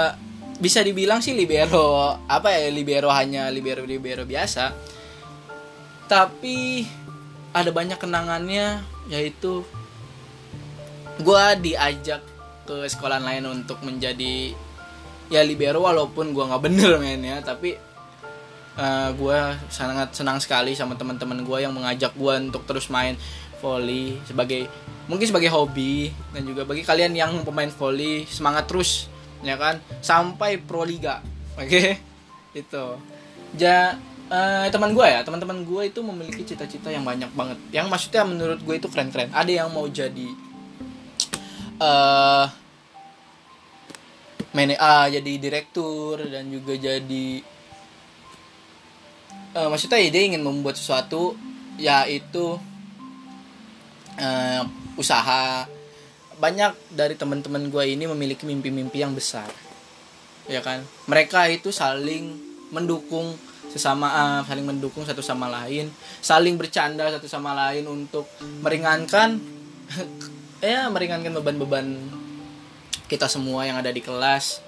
bisa 0.62 0.86
dibilang 0.86 1.20
sih 1.20 1.34
libero 1.34 2.16
apa 2.30 2.54
ya 2.54 2.70
libero 2.72 3.12
hanya 3.12 3.52
libero 3.52 3.84
libero 3.84 4.24
biasa. 4.24 4.72
Tapi 6.08 6.84
ada 7.52 7.72
banyak 7.72 8.00
kenangannya 8.00 8.84
yaitu 9.12 9.64
gue 11.20 11.46
diajak 11.60 12.24
ke 12.64 12.88
sekolah 12.88 13.20
lain 13.20 13.44
untuk 13.52 13.84
menjadi 13.84 14.56
ya 15.32 15.42
libero 15.48 15.80
walaupun 15.88 16.36
gue 16.36 16.44
nggak 16.44 16.62
bener 16.62 17.00
mainnya 17.00 17.40
tapi 17.40 17.80
eh, 18.76 19.10
gue 19.16 19.40
sangat 19.72 20.12
senang 20.12 20.44
sekali 20.44 20.76
sama 20.76 21.00
teman-teman 21.00 21.48
gue 21.48 21.58
yang 21.64 21.72
mengajak 21.72 22.12
gue 22.20 22.34
untuk 22.52 22.68
terus 22.68 22.92
main 22.92 23.16
volley 23.64 24.20
sebagai 24.28 24.68
mungkin 25.08 25.24
sebagai 25.24 25.48
hobi 25.48 26.12
dan 26.36 26.44
juga 26.44 26.68
bagi 26.68 26.84
kalian 26.84 27.16
yang 27.16 27.32
pemain 27.48 27.72
volley 27.72 28.28
semangat 28.28 28.68
terus 28.68 29.08
ya 29.42 29.56
kan? 29.56 29.80
Sampai 30.04 30.60
pro 30.60 30.84
liga 30.84 31.24
oke? 31.62 31.84
Itu. 32.52 32.86
Ja 33.56 33.96
eh, 34.28 34.68
teman 34.68 34.92
gue 34.92 35.08
ya 35.08 35.24
teman-teman 35.24 35.64
gue 35.64 35.82
itu 35.88 36.00
memiliki 36.04 36.44
cita-cita 36.44 36.92
yang 36.92 37.08
banyak 37.08 37.32
banget. 37.32 37.58
Yang 37.72 37.88
maksudnya 37.88 38.24
menurut 38.28 38.60
gue 38.60 38.76
itu 38.76 38.88
keren-keren. 38.92 39.32
Ada 39.32 39.64
yang 39.64 39.70
mau 39.72 39.88
jadi 39.88 40.28
eh 41.82 42.61
mane 44.52 44.76
ah, 44.76 45.08
jadi 45.08 45.32
direktur 45.40 46.20
dan 46.28 46.52
juga 46.52 46.76
jadi 46.76 47.28
eh, 49.56 49.68
maksudnya 49.72 50.00
ya 50.00 50.10
dia 50.12 50.24
ingin 50.28 50.44
membuat 50.44 50.76
sesuatu 50.76 51.36
yaitu 51.80 52.60
eh, 54.20 54.64
usaha. 55.00 55.68
Banyak 56.42 56.98
dari 56.98 57.14
teman-teman 57.14 57.70
gue 57.70 57.86
ini 57.86 58.10
memiliki 58.10 58.50
mimpi-mimpi 58.50 58.98
yang 58.98 59.14
besar 59.14 59.46
ya 60.50 60.60
kan? 60.66 60.82
Mereka 61.06 61.54
itu 61.54 61.70
saling 61.70 62.34
mendukung 62.74 63.38
sesama 63.72 64.08
uh, 64.12 64.40
saling 64.44 64.68
mendukung 64.68 65.08
satu 65.08 65.24
sama 65.24 65.48
lain 65.48 65.88
saling 66.20 66.60
bercanda 66.60 67.08
satu 67.08 67.28
sama 67.32 67.56
lain 67.56 67.88
untuk 67.88 68.28
meringankan 68.60 69.40
ya 70.60 70.92
meringankan 70.92 71.32
beban-beban 71.40 71.88
kita 73.12 73.28
semua 73.28 73.68
yang 73.68 73.76
ada 73.76 73.92
di 73.92 74.00
kelas. 74.00 74.64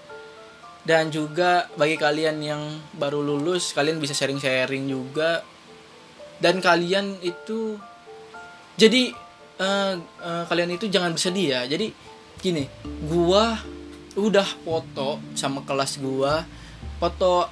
Dan 0.83 1.07
juga 1.07 1.71
bagi 1.79 1.95
kalian 1.95 2.43
yang 2.43 2.62
baru 3.00 3.23
lulus 3.23 3.71
kalian 3.71 4.03
bisa 4.03 4.12
sharing-sharing 4.12 4.83
juga. 4.91 5.39
Dan 6.43 6.59
kalian 6.59 7.23
itu 7.23 7.79
jadi 8.75 9.15
uh, 9.63 9.95
uh, 10.19 10.43
kalian 10.51 10.75
itu 10.75 10.91
jangan 10.91 11.15
bersedih 11.15 11.55
ya. 11.55 11.62
Jadi 11.63 11.95
gini 12.43 12.67
gua 13.07 13.63
udah 14.19 14.45
foto 14.67 15.23
sama 15.39 15.63
kelas 15.63 16.03
gua 16.03 16.43
foto 17.00 17.47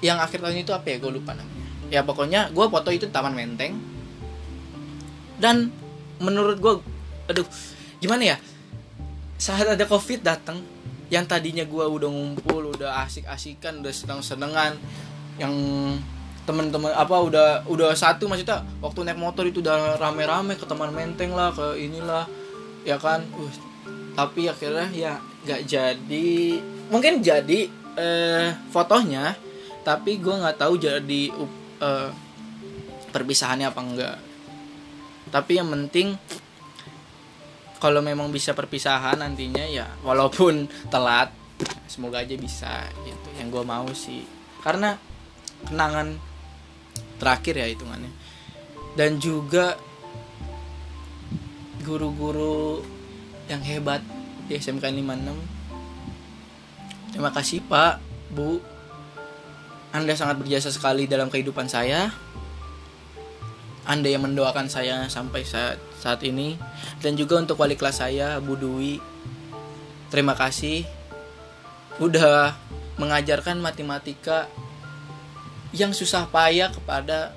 yang 0.00 0.20
akhir 0.20 0.40
tahun 0.40 0.64
itu 0.64 0.72
apa 0.72 0.88
ya? 0.88 0.96
Gue 1.00 1.12
lupa 1.16 1.32
namanya. 1.32 1.68
Ya 1.88 2.00
pokoknya 2.04 2.52
gue 2.52 2.66
foto 2.68 2.92
itu 2.92 3.08
taman 3.08 3.32
menteng. 3.32 3.80
Dan 5.40 5.72
menurut 6.20 6.60
gue 6.60 6.74
aduh 7.28 7.48
gimana 8.00 8.36
ya 8.36 8.36
saat 9.44 9.68
ada 9.68 9.84
covid 9.84 10.24
datang 10.24 10.64
yang 11.12 11.28
tadinya 11.28 11.68
gue 11.68 11.84
udah 11.84 12.08
ngumpul 12.08 12.72
udah 12.72 13.04
asik-asikan 13.04 13.84
udah 13.84 13.92
senang-senengan 13.92 14.72
yang 15.36 15.52
teman-teman 16.48 16.96
apa 16.96 17.12
udah 17.20 17.48
udah 17.68 17.92
satu 17.92 18.24
maksudnya 18.24 18.64
waktu 18.80 19.04
naik 19.04 19.20
motor 19.20 19.44
itu 19.44 19.60
udah 19.60 20.00
rame-rame 20.00 20.56
ke 20.56 20.64
taman 20.64 20.96
menteng 20.96 21.36
lah 21.36 21.52
ke 21.52 21.76
inilah 21.76 22.24
ya 22.88 22.96
kan? 22.96 23.20
Uh, 23.36 23.52
tapi 24.16 24.48
akhirnya 24.48 24.88
ya 24.96 25.20
nggak 25.44 25.62
jadi. 25.68 26.32
Mungkin 26.88 27.20
jadi 27.20 27.68
eh, 28.00 28.48
fotonya 28.72 29.36
tapi 29.84 30.24
gue 30.24 30.32
nggak 30.32 30.56
tahu 30.56 30.80
jadi 30.80 31.22
uh, 31.84 32.08
perpisahannya 33.12 33.68
apa 33.68 33.80
enggak 33.84 34.16
tapi 35.28 35.60
yang 35.60 35.68
penting 35.68 36.16
kalau 37.84 38.00
memang 38.00 38.32
bisa 38.32 38.56
perpisahan 38.56 39.20
nantinya 39.20 39.68
ya 39.68 39.84
walaupun 40.00 40.64
telat 40.88 41.28
semoga 41.84 42.24
aja 42.24 42.32
bisa 42.32 42.88
gitu. 43.04 43.28
Yang 43.36 43.48
gue 43.52 43.64
mau 43.68 43.84
sih. 43.92 44.24
Karena 44.64 44.96
kenangan 45.68 46.16
terakhir 47.20 47.60
ya 47.60 47.68
hitungannya. 47.68 48.08
Dan 48.96 49.20
juga 49.20 49.76
guru-guru 51.84 52.80
yang 53.52 53.60
hebat 53.60 54.00
di 54.48 54.56
SMK 54.56 54.88
56 54.88 57.12
terima 57.12 57.36
kasih 57.36 57.60
pak 57.68 58.00
bu. 58.32 58.64
Anda 59.92 60.16
sangat 60.16 60.40
berjasa 60.40 60.72
sekali 60.72 61.04
dalam 61.04 61.28
kehidupan 61.28 61.68
saya. 61.68 62.08
Anda 63.84 64.08
yang 64.08 64.24
mendoakan 64.24 64.72
saya 64.72 65.04
sampai 65.12 65.44
saat 65.44 65.76
saat 66.04 66.20
ini. 66.20 66.60
Dan 67.00 67.16
juga 67.16 67.40
untuk 67.40 67.56
wali 67.56 67.80
kelas 67.80 68.04
saya 68.04 68.36
Bu 68.44 68.60
Dwi. 68.60 69.00
Terima 70.12 70.36
kasih. 70.36 70.84
Udah 71.96 72.52
mengajarkan 73.00 73.56
matematika 73.64 74.52
yang 75.72 75.96
susah 75.96 76.28
payah 76.28 76.68
kepada 76.68 77.32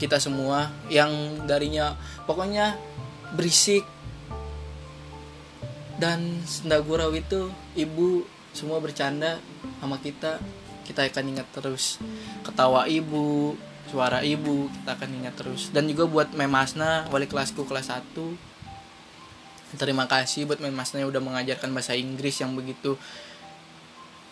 kita 0.00 0.16
semua 0.18 0.72
yang 0.88 1.44
darinya 1.44 1.94
pokoknya 2.24 2.80
berisik. 3.36 3.84
Dan 5.98 6.40
sendagurau 6.46 7.10
itu 7.12 7.50
ibu 7.76 8.24
semua 8.56 8.80
bercanda 8.80 9.36
sama 9.82 10.00
kita. 10.00 10.40
Kita 10.86 11.04
akan 11.04 11.36
ingat 11.36 11.46
terus 11.52 12.00
ketawa 12.40 12.88
ibu 12.88 13.58
suara 13.88 14.20
ibu 14.22 14.68
kita 14.70 14.94
akan 14.94 15.10
ingat 15.22 15.34
terus. 15.36 15.72
Dan 15.72 15.88
juga 15.88 16.04
buat 16.06 16.28
Memasna 16.36 17.08
wali 17.08 17.26
kelasku 17.26 17.64
kelas 17.64 17.90
1 17.92 19.76
terima 19.76 20.08
kasih 20.08 20.48
buat 20.48 20.64
Memasna 20.64 21.04
yang 21.04 21.12
udah 21.12 21.20
mengajarkan 21.20 21.68
bahasa 21.76 21.92
Inggris 21.92 22.40
yang 22.40 22.56
begitu 22.56 22.96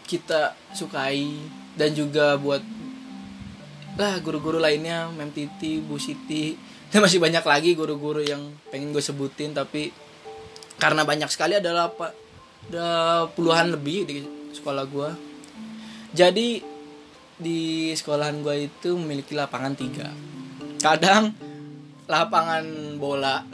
kita 0.07 0.54
sukai. 0.76 1.40
Dan 1.76 1.92
juga 1.92 2.37
buat 2.40 2.62
lah 3.96 4.20
guru-guru 4.20 4.61
lainnya 4.61 5.09
Mem 5.12 5.33
Titi, 5.33 5.80
Bu 5.80 5.96
Siti. 5.96 6.57
Dan 6.92 7.02
masih 7.02 7.18
banyak 7.18 7.42
lagi 7.42 7.74
guru-guru 7.74 8.22
yang 8.22 8.54
pengen 8.70 8.94
gue 8.94 9.02
sebutin 9.02 9.52
tapi 9.52 9.90
karena 10.76 11.02
banyak 11.09 11.28
sekali 11.33 11.57
adalah 11.57 11.88
apa 11.88 12.12
ada 12.66 12.88
puluhan 13.33 13.72
lebih 13.72 13.98
di 14.04 14.16
sekolah 14.52 14.85
gue 14.87 15.09
jadi 16.12 16.61
di 17.37 17.92
sekolahan 17.92 18.40
gue 18.40 18.68
itu 18.68 18.96
memiliki 18.96 19.37
lapangan 19.37 19.77
tiga. 19.77 20.09
Kadang 20.81 21.33
lapangan 22.09 22.96
bola 22.96 23.44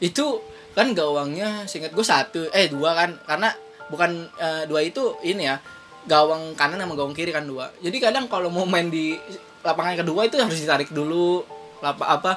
itu 0.00 0.40
kan 0.72 0.96
gawangnya 0.96 1.68
singkat 1.68 1.92
gue 1.92 2.06
satu 2.06 2.48
eh 2.52 2.72
dua 2.72 2.96
kan. 2.96 3.10
Karena 3.28 3.52
bukan 3.92 4.28
uh, 4.40 4.64
dua 4.64 4.80
itu 4.80 5.16
ini 5.24 5.44
ya 5.48 5.60
gawang 6.08 6.56
kanan 6.58 6.80
sama 6.80 6.96
gawang 6.96 7.14
kiri 7.14 7.30
kan 7.30 7.44
dua. 7.44 7.70
Jadi 7.84 7.96
kadang 8.00 8.26
kalau 8.26 8.48
mau 8.48 8.64
main 8.64 8.88
di 8.88 9.14
lapangan 9.62 10.00
kedua 10.02 10.26
itu 10.26 10.40
harus 10.40 10.58
ditarik 10.58 10.90
dulu 10.90 11.44
lapa 11.82 12.04
apa 12.06 12.32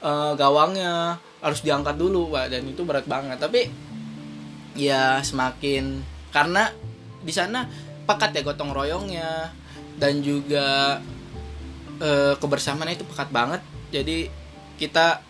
uh, 0.00 0.32
gawangnya 0.36 1.16
harus 1.42 1.60
diangkat 1.66 1.98
dulu 1.98 2.32
Wah, 2.32 2.46
dan 2.46 2.64
itu 2.64 2.86
berat 2.86 3.04
banget. 3.04 3.36
Tapi 3.36 3.68
ya 4.72 5.20
semakin 5.20 6.00
karena 6.32 6.72
di 7.20 7.32
sana 7.34 7.68
pekat 8.08 8.32
ya 8.34 8.40
gotong 8.42 8.72
royongnya 8.72 9.52
dan 10.02 10.18
juga 10.18 10.98
e, 12.02 12.34
kebersamaan 12.42 12.90
itu 12.90 13.06
pekat 13.06 13.30
banget. 13.30 13.62
Jadi 13.94 14.26
kita 14.82 15.22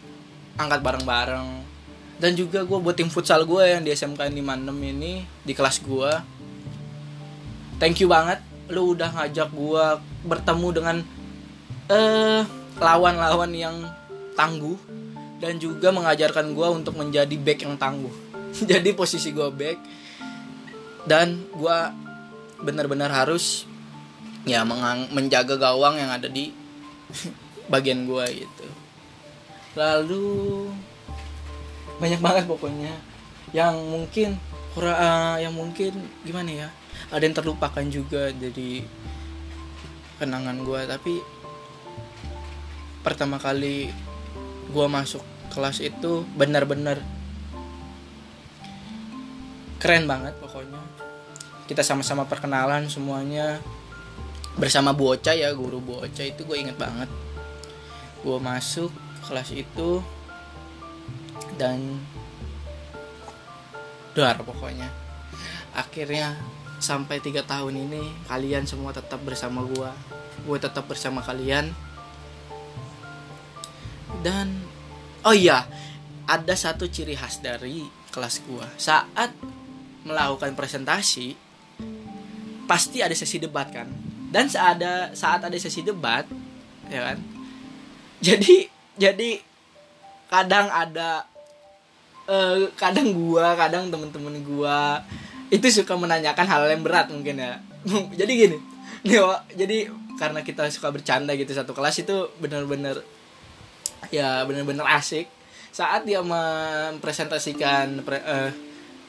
angkat 0.57 0.81
bareng-bareng. 0.81 1.49
Dan 2.17 2.33
juga 2.33 2.65
gue 2.65 2.79
buat 2.81 2.97
tim 2.97 3.13
futsal 3.13 3.45
gue 3.45 3.69
yang 3.69 3.85
di 3.85 3.93
SMK 3.93 4.33
56 4.33 4.73
ini 4.73 5.29
di 5.45 5.53
kelas 5.53 5.83
gue 5.83 6.13
thank 7.83 7.99
you 7.99 8.07
banget 8.07 8.39
lu 8.71 8.95
udah 8.95 9.11
ngajak 9.11 9.51
gue 9.51 9.87
bertemu 10.23 10.69
dengan 10.71 10.97
eh 11.91 12.47
lawan-lawan 12.81 13.53
yang 13.53 13.77
tangguh. 14.33 14.79
Dan 15.43 15.59
juga 15.59 15.91
mengajarkan 15.91 16.55
gue 16.55 16.69
untuk 16.71 16.95
menjadi 16.97 17.35
back 17.35 17.67
yang 17.67 17.75
tangguh. 17.75 18.15
Jadi 18.71 18.95
posisi 18.97 19.35
gue 19.35 19.51
back. 19.53 19.79
Dan 21.05 21.51
gue 21.51 21.79
benar-benar 22.63 23.11
harus 23.11 23.67
ya 24.43 24.67
menjaga 25.15 25.55
gawang 25.55 25.99
yang 25.99 26.11
ada 26.11 26.27
di 26.27 26.51
bagian 27.73 28.05
gua 28.07 28.27
gitu. 28.27 28.67
Lalu 29.79 30.69
banyak 32.03 32.21
banget 32.21 32.45
pokoknya. 32.51 32.93
Yang 33.53 33.75
mungkin 33.87 34.29
uh, 34.79 35.37
yang 35.39 35.55
mungkin 35.55 35.93
gimana 36.27 36.67
ya? 36.67 36.69
Ada 37.13 37.23
yang 37.29 37.37
terlupakan 37.37 37.85
juga 37.87 38.33
jadi 38.35 38.83
kenangan 40.19 40.67
gua. 40.67 40.85
Tapi 40.91 41.23
pertama 43.07 43.39
kali 43.39 43.91
gua 44.75 44.91
masuk 44.91 45.23
kelas 45.53 45.85
itu 45.85 46.25
benar-benar 46.35 46.99
keren 49.79 50.07
banget 50.11 50.35
pokoknya. 50.43 50.83
Kita 51.67 51.87
sama-sama 51.87 52.27
perkenalan 52.27 52.91
semuanya 52.91 53.63
bersama 54.57 54.93
Bu 54.93 55.17
Ocha 55.17 55.33
ya 55.33 55.53
guru 55.57 55.81
Bu 55.81 56.05
Ocha 56.05 56.25
itu 56.25 56.45
gue 56.45 56.59
inget 56.61 56.77
banget. 56.77 57.09
Gue 58.21 58.38
masuk 58.38 58.93
kelas 59.25 59.51
itu 59.55 60.05
dan 61.57 62.01
dar 64.12 64.41
pokoknya. 64.45 64.88
Akhirnya 65.73 66.37
sampai 66.83 67.23
tiga 67.23 67.47
tahun 67.47 67.79
ini 67.88 68.03
kalian 68.27 68.67
semua 68.67 68.91
tetap 68.91 69.23
bersama 69.23 69.62
gue 69.65 69.91
gue 70.43 70.59
tetap 70.59 70.85
bersama 70.85 71.25
kalian. 71.25 71.73
Dan 74.23 74.53
oh 75.25 75.35
iya 75.35 75.65
ada 76.29 76.55
satu 76.55 76.87
ciri 76.87 77.19
khas 77.19 77.43
dari 77.43 77.83
kelas 78.12 78.45
gue 78.45 78.67
saat 78.77 79.33
melakukan 80.05 80.53
presentasi 80.53 81.35
pasti 82.67 83.03
ada 83.03 83.15
sesi 83.17 83.41
debat 83.43 83.67
kan 83.73 84.12
dan 84.33 84.49
saat 84.49 84.81
ada 84.81 85.12
saat 85.12 85.45
ada 85.45 85.55
sesi 85.61 85.85
debat 85.85 86.25
ya 86.88 87.12
kan? 87.12 87.18
Jadi 88.27 88.66
jadi 88.97 89.40
kadang 90.33 90.73
ada 90.73 91.27
uh, 92.25 92.71
kadang 92.79 93.12
gua 93.12 93.53
kadang 93.59 93.92
temen-temen 93.92 94.40
gua 94.47 95.05
itu 95.53 95.68
suka 95.68 95.92
menanyakan 95.99 96.47
hal 96.49 96.64
yang 96.71 96.81
berat 96.81 97.12
mungkin 97.12 97.37
ya. 97.37 97.61
Jadi 98.21 98.33
gini 98.33 98.59
nih 99.03 99.18
jadi 99.59 99.90
karena 100.14 100.47
kita 100.47 100.71
suka 100.71 100.95
bercanda 100.95 101.35
gitu 101.35 101.51
satu 101.51 101.75
kelas 101.75 102.07
itu 102.07 102.31
benar-benar 102.38 103.03
ya 104.14 104.47
benar-benar 104.47 104.87
asik. 104.99 105.27
Saat 105.73 106.05
dia 106.05 106.21
mempresentasikan 106.23 108.05
pre, 108.07 108.21
uh, 108.23 108.53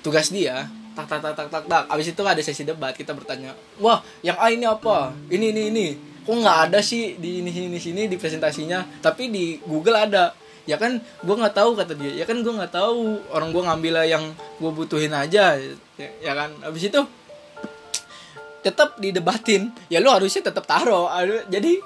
tugas 0.02 0.34
dia 0.34 0.66
tak 0.96 1.06
tak 1.10 1.20
tak 1.22 1.34
tak 1.36 1.48
tak 1.50 1.64
tak. 1.68 1.84
Abis 1.90 2.14
itu 2.14 2.22
ada 2.24 2.42
sesi 2.42 2.64
debat 2.64 2.94
kita 2.94 3.12
bertanya 3.14 3.54
wah 3.82 4.02
yang 4.22 4.38
A 4.38 4.50
ini 4.54 4.66
apa? 4.66 5.14
Ini 5.30 5.52
ini 5.54 5.64
ini. 5.74 5.88
Kok 6.24 6.40
nggak 6.40 6.60
ada 6.70 6.80
sih 6.80 7.20
di 7.20 7.44
ini 7.44 7.52
sini 7.52 7.76
sini 7.82 8.08
di 8.08 8.16
presentasinya? 8.16 9.04
Tapi 9.04 9.28
di 9.28 9.60
Google 9.68 10.00
ada. 10.00 10.32
Ya 10.64 10.80
kan 10.80 11.04
gue 11.04 11.36
nggak 11.36 11.60
tahu 11.60 11.76
kata 11.76 11.94
dia. 12.00 12.16
Ya 12.16 12.24
kan 12.24 12.40
gue 12.40 12.54
nggak 12.54 12.72
tahu. 12.72 13.20
Orang 13.28 13.52
gue 13.52 13.60
ngambil 13.60 14.08
yang 14.08 14.32
gue 14.62 14.72
butuhin 14.72 15.12
aja. 15.12 15.60
Ya, 16.00 16.10
ya 16.24 16.32
kan? 16.32 16.56
Habis 16.64 16.88
itu 16.88 17.02
tetap 18.64 18.96
didebatin. 18.98 19.76
Ya 19.92 20.00
lu 20.00 20.08
harusnya 20.10 20.48
tetap 20.48 20.64
Aduh, 20.72 21.44
jadi 21.52 21.84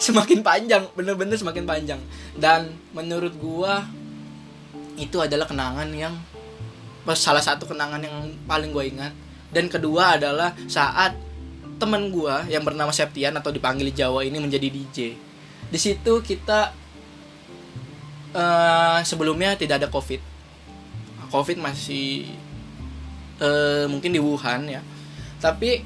semakin 0.00 0.40
panjang. 0.40 0.88
Bener-bener 0.96 1.36
semakin 1.36 1.68
panjang. 1.68 2.00
Dan 2.34 2.72
menurut 2.96 3.36
gua 3.36 3.84
itu 4.96 5.20
adalah 5.20 5.46
kenangan 5.46 5.90
yang 5.92 6.14
salah 7.12 7.44
satu 7.44 7.68
kenangan 7.68 8.00
yang 8.00 8.32
paling 8.48 8.72
gue 8.72 8.84
ingat. 8.88 9.12
Dan 9.52 9.68
kedua 9.68 10.16
adalah 10.16 10.56
saat 10.66 11.14
temen 11.76 12.10
gua 12.10 12.46
yang 12.46 12.62
bernama 12.62 12.94
Septian 12.94 13.34
atau 13.34 13.50
dipanggil 13.50 13.90
Jawa 13.90 14.22
ini 14.22 14.38
menjadi 14.38 14.70
DJ 14.70 14.98
di 15.74 15.78
situ 15.82 16.22
kita 16.22 16.70
uh, 18.30 18.98
sebelumnya 19.02 19.58
tidak 19.58 19.82
ada 19.82 19.88
covid. 19.90 20.22
Covid 21.34 21.58
masih 21.58 22.30
uh, 23.42 23.90
mungkin 23.90 24.14
di 24.14 24.22
Wuhan 24.22 24.70
ya. 24.70 24.78
Tapi 25.42 25.82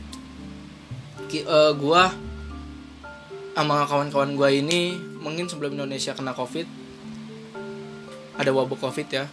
uh, 1.49 1.73
gua 1.73 2.13
sama 3.57 3.89
kawan-kawan 3.89 4.37
gua 4.37 4.53
ini 4.53 4.93
mungkin 5.25 5.49
sebelum 5.49 5.75
Indonesia 5.75 6.13
kena 6.15 6.37
covid 6.37 6.69
ada 8.39 8.55
wabah 8.55 8.79
covid 8.79 9.09
ya 9.11 9.27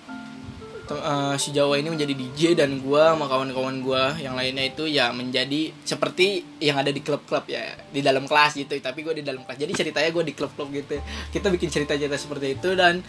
uh, 0.94 1.34
si 1.42 1.50
Jawa 1.50 1.82
ini 1.82 1.90
menjadi 1.90 2.14
DJ 2.14 2.42
dan 2.54 2.78
gua 2.84 3.16
sama 3.16 3.26
kawan-kawan 3.26 3.82
gua 3.82 4.14
yang 4.22 4.38
lainnya 4.38 4.70
itu 4.70 4.86
ya 4.86 5.10
menjadi 5.10 5.74
seperti 5.82 6.46
yang 6.62 6.78
ada 6.78 6.94
di 6.94 7.02
klub-klub 7.02 7.50
ya. 7.50 7.74
Di 7.90 8.06
dalam 8.06 8.30
kelas 8.30 8.54
gitu 8.54 8.78
tapi 8.78 9.02
gua 9.02 9.18
di 9.18 9.26
dalam 9.26 9.42
kelas. 9.48 9.58
Jadi 9.58 9.74
ceritanya 9.74 10.10
gua 10.14 10.22
di 10.22 10.34
klub-klub 10.38 10.70
gitu. 10.76 11.02
Kita 11.34 11.50
bikin 11.50 11.70
cerita-cerita 11.74 12.18
seperti 12.20 12.60
itu 12.60 12.70
dan 12.78 13.02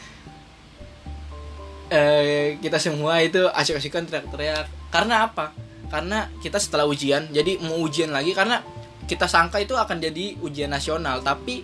uh, 1.93 2.47
kita 2.57 2.79
semua 2.81 3.21
itu 3.21 3.45
asyik-asyikan 3.53 4.09
teriak-teriak. 4.09 4.67
Karena 4.89 5.29
apa? 5.29 5.53
Karena 5.93 6.33
kita 6.41 6.57
setelah 6.57 6.89
ujian 6.89 7.29
jadi 7.31 7.61
mau 7.61 7.77
ujian 7.85 8.11
lagi 8.11 8.33
karena 8.33 8.65
kita 9.07 9.31
sangka 9.31 9.62
itu 9.62 9.77
akan 9.77 10.03
jadi 10.03 10.35
ujian 10.43 10.73
nasional 10.73 11.21
tapi 11.21 11.61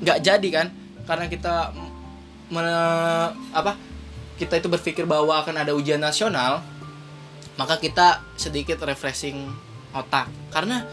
nggak 0.00 0.18
jadi 0.24 0.48
kan? 0.48 0.66
Karena 1.04 1.26
kita 1.26 1.74
me, 2.50 2.64
apa 3.54 3.89
kita 4.40 4.56
itu 4.56 4.72
berpikir 4.72 5.04
bahwa 5.04 5.36
akan 5.44 5.60
ada 5.60 5.76
ujian 5.76 6.00
nasional 6.00 6.64
maka 7.60 7.76
kita 7.76 8.24
sedikit 8.40 8.80
refreshing 8.88 9.52
otak. 9.92 10.32
Karena 10.48 10.88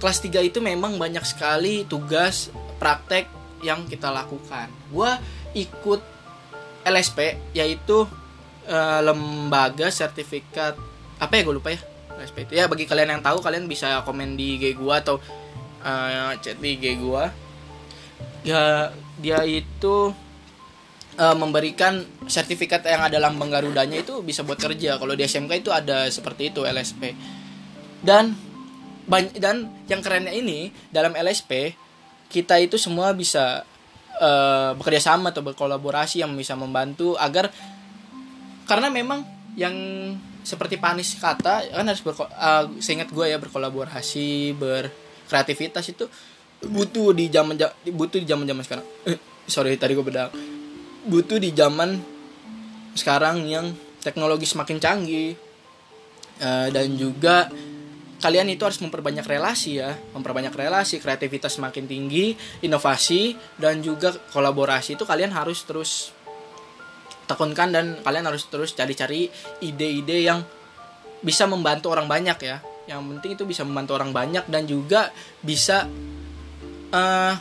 kelas 0.00 0.24
3 0.24 0.48
itu 0.48 0.64
memang 0.64 0.96
banyak 0.96 1.20
sekali 1.28 1.84
tugas 1.84 2.48
praktek 2.80 3.28
yang 3.60 3.84
kita 3.84 4.08
lakukan. 4.08 4.72
Gue 4.88 5.12
ikut 5.52 6.00
LSP 6.88 7.36
yaitu 7.52 8.08
e, 8.64 8.78
lembaga 9.04 9.92
sertifikat 9.92 10.72
apa 11.20 11.32
ya 11.36 11.42
gue 11.44 11.54
lupa 11.60 11.76
ya 11.76 11.80
LSP 12.16 12.48
itu. 12.48 12.52
Ya 12.56 12.64
bagi 12.64 12.88
kalian 12.88 13.20
yang 13.20 13.22
tahu 13.22 13.44
kalian 13.44 13.68
bisa 13.68 14.00
komen 14.08 14.40
di 14.40 14.56
IG 14.56 14.80
gua 14.80 15.04
atau 15.04 15.20
uh, 15.84 16.32
chat 16.40 16.56
di 16.56 16.80
IG 16.80 16.96
gua. 17.00 17.28
Ya 18.42 18.90
dia 19.20 19.44
itu 19.44 20.16
uh, 21.18 21.36
memberikan 21.36 22.04
sertifikat 22.28 22.84
yang 22.86 23.04
ada 23.04 23.18
lambang 23.20 23.52
Garudanya 23.52 24.00
itu 24.00 24.20
bisa 24.20 24.44
buat 24.44 24.60
kerja. 24.60 24.96
Kalau 24.96 25.12
di 25.16 25.24
SMK 25.24 25.52
itu 25.60 25.70
ada 25.72 26.08
seperti 26.08 26.54
itu 26.54 26.62
LSP 26.64 27.02
dan 28.04 28.36
dan 29.38 29.70
yang 29.86 30.02
kerennya 30.02 30.34
ini 30.34 30.74
dalam 30.90 31.14
LSP 31.14 31.74
kita 32.26 32.58
itu 32.58 32.74
semua 32.74 33.14
bisa 33.14 33.62
uh, 34.18 34.74
bekerja 34.74 35.14
sama 35.14 35.30
atau 35.30 35.46
berkolaborasi 35.46 36.26
yang 36.26 36.34
bisa 36.34 36.58
membantu 36.58 37.14
agar 37.14 37.54
karena 38.66 38.90
memang 38.90 39.22
yang 39.54 39.74
seperti 40.42 40.78
panis 40.78 41.14
kata 41.18 41.70
kan 41.70 41.86
harus 41.86 42.02
berko 42.02 42.26
uh, 42.26 42.66
seingat 42.82 43.10
gue 43.14 43.30
ya 43.30 43.38
berkolaborasi 43.38 44.58
berkreativitas 44.58 45.86
itu 45.86 46.10
butuh 46.66 47.14
di 47.14 47.30
zaman 47.30 47.54
butuh 47.94 48.18
di 48.18 48.26
zaman 48.26 48.46
zaman 48.46 48.62
sekarang 48.66 48.86
sorry 49.46 49.78
tadi 49.78 49.94
gue 49.94 50.02
beda 50.02 50.34
butuh 51.06 51.38
di 51.38 51.54
zaman 51.54 52.02
sekarang 52.98 53.46
yang 53.46 53.72
teknologi 54.02 54.44
semakin 54.44 54.78
canggih. 54.82 55.38
Uh, 56.36 56.68
dan 56.68 56.92
juga 57.00 57.48
kalian 58.20 58.52
itu 58.52 58.60
harus 58.60 58.76
memperbanyak 58.84 59.24
relasi 59.24 59.80
ya 59.80 59.96
memperbanyak 60.12 60.52
relasi 60.52 61.00
kreativitas 61.00 61.56
semakin 61.56 61.84
tinggi 61.88 62.36
inovasi 62.64 63.36
dan 63.60 63.80
juga 63.80 64.12
kolaborasi 64.32 64.96
itu 64.96 65.04
kalian 65.04 65.32
harus 65.32 65.64
terus 65.64 66.12
tekunkan 67.26 67.74
dan 67.74 67.84
kalian 68.00 68.24
harus 68.28 68.46
terus 68.46 68.72
cari-cari 68.72 69.28
ide-ide 69.60 70.28
yang 70.28 70.40
bisa 71.20 71.44
membantu 71.48 71.90
orang 71.90 72.06
banyak 72.06 72.38
ya. 72.38 72.62
Yang 72.86 73.00
penting 73.18 73.30
itu 73.34 73.44
bisa 73.48 73.62
membantu 73.66 73.98
orang 73.98 74.14
banyak 74.14 74.46
dan 74.46 74.62
juga 74.62 75.10
bisa 75.42 75.90
uh, 76.94 77.34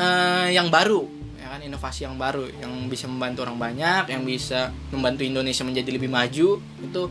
uh, 0.00 0.48
yang 0.48 0.72
baru 0.72 1.19
kan 1.50 1.66
inovasi 1.66 2.06
yang 2.06 2.14
baru 2.14 2.46
yang 2.62 2.70
bisa 2.86 3.10
membantu 3.10 3.42
orang 3.42 3.58
banyak 3.58 4.06
yang 4.06 4.22
bisa 4.22 4.70
membantu 4.94 5.26
Indonesia 5.26 5.66
menjadi 5.66 5.90
lebih 5.90 6.06
maju 6.06 6.62
itu 6.62 7.02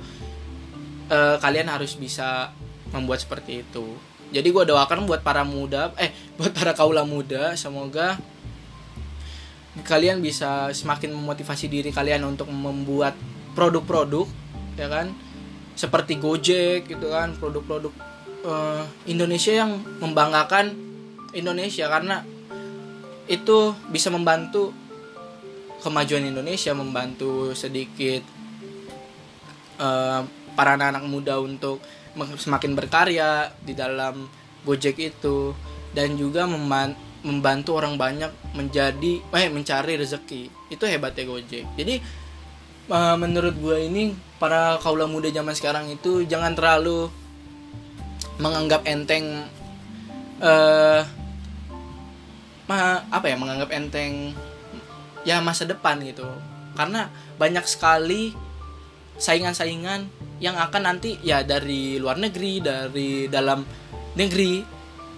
uh, 1.12 1.36
kalian 1.44 1.68
harus 1.68 2.00
bisa 2.00 2.56
membuat 2.96 3.20
seperti 3.20 3.68
itu. 3.68 4.00
Jadi 4.32 4.48
gue 4.48 4.64
doakan 4.64 5.04
buat 5.12 5.28
para 5.28 5.44
muda 5.44 5.92
eh 6.00 6.16
buat 6.40 6.56
para 6.56 6.72
kaula 6.72 7.04
muda 7.04 7.52
semoga 7.60 8.16
kalian 9.84 10.24
bisa 10.24 10.72
semakin 10.72 11.12
memotivasi 11.20 11.68
diri 11.68 11.92
kalian 11.92 12.24
untuk 12.24 12.48
membuat 12.48 13.20
produk-produk 13.60 14.24
ya 14.80 14.88
kan? 14.88 15.12
Seperti 15.76 16.16
Gojek 16.16 16.88
gitu 16.88 17.12
kan 17.12 17.36
produk-produk 17.36 17.92
uh, 18.48 18.88
Indonesia 19.04 19.52
yang 19.52 19.84
membanggakan 20.00 20.72
Indonesia 21.36 21.92
karena 21.92 22.24
itu 23.30 23.78
bisa 23.94 24.10
membantu 24.10 24.74
kemajuan 25.86 26.28
Indonesia 26.28 26.74
membantu 26.76 27.54
sedikit 27.56 28.26
uh, 29.80 30.26
para 30.58 30.76
anak-anak 30.76 31.06
muda 31.08 31.40
untuk 31.40 31.80
semakin 32.36 32.76
berkarya 32.76 33.54
di 33.64 33.78
dalam 33.78 34.28
Gojek 34.68 35.00
itu 35.00 35.56
dan 35.96 36.20
juga 36.20 36.44
membantu 37.24 37.80
orang 37.80 37.96
banyak 37.96 38.28
menjadi 38.58 39.24
eh 39.24 39.48
mencari 39.48 39.96
rezeki. 39.96 40.52
Itu 40.68 40.84
hebatnya 40.84 41.24
Gojek. 41.24 41.64
Jadi 41.80 41.96
uh, 42.92 43.16
menurut 43.16 43.56
gue 43.56 43.88
ini 43.88 44.12
para 44.36 44.76
kaula 44.84 45.08
muda 45.08 45.32
zaman 45.32 45.56
sekarang 45.56 45.88
itu 45.88 46.28
jangan 46.28 46.58
terlalu 46.58 47.08
menganggap 48.40 48.84
enteng 48.84 49.48
uh, 50.44 51.08
ma 52.70 53.02
apa 53.10 53.26
ya 53.26 53.34
menganggap 53.34 53.74
enteng 53.74 54.38
ya 55.26 55.42
masa 55.42 55.66
depan 55.66 55.98
gitu. 56.06 56.30
Karena 56.78 57.10
banyak 57.42 57.66
sekali 57.66 58.32
saingan-saingan 59.18 60.06
yang 60.40 60.56
akan 60.56 60.82
nanti 60.86 61.18
ya 61.26 61.42
dari 61.42 61.98
luar 61.98 62.22
negeri 62.22 62.62
dari 62.62 63.26
dalam 63.28 63.66
negeri 64.16 64.64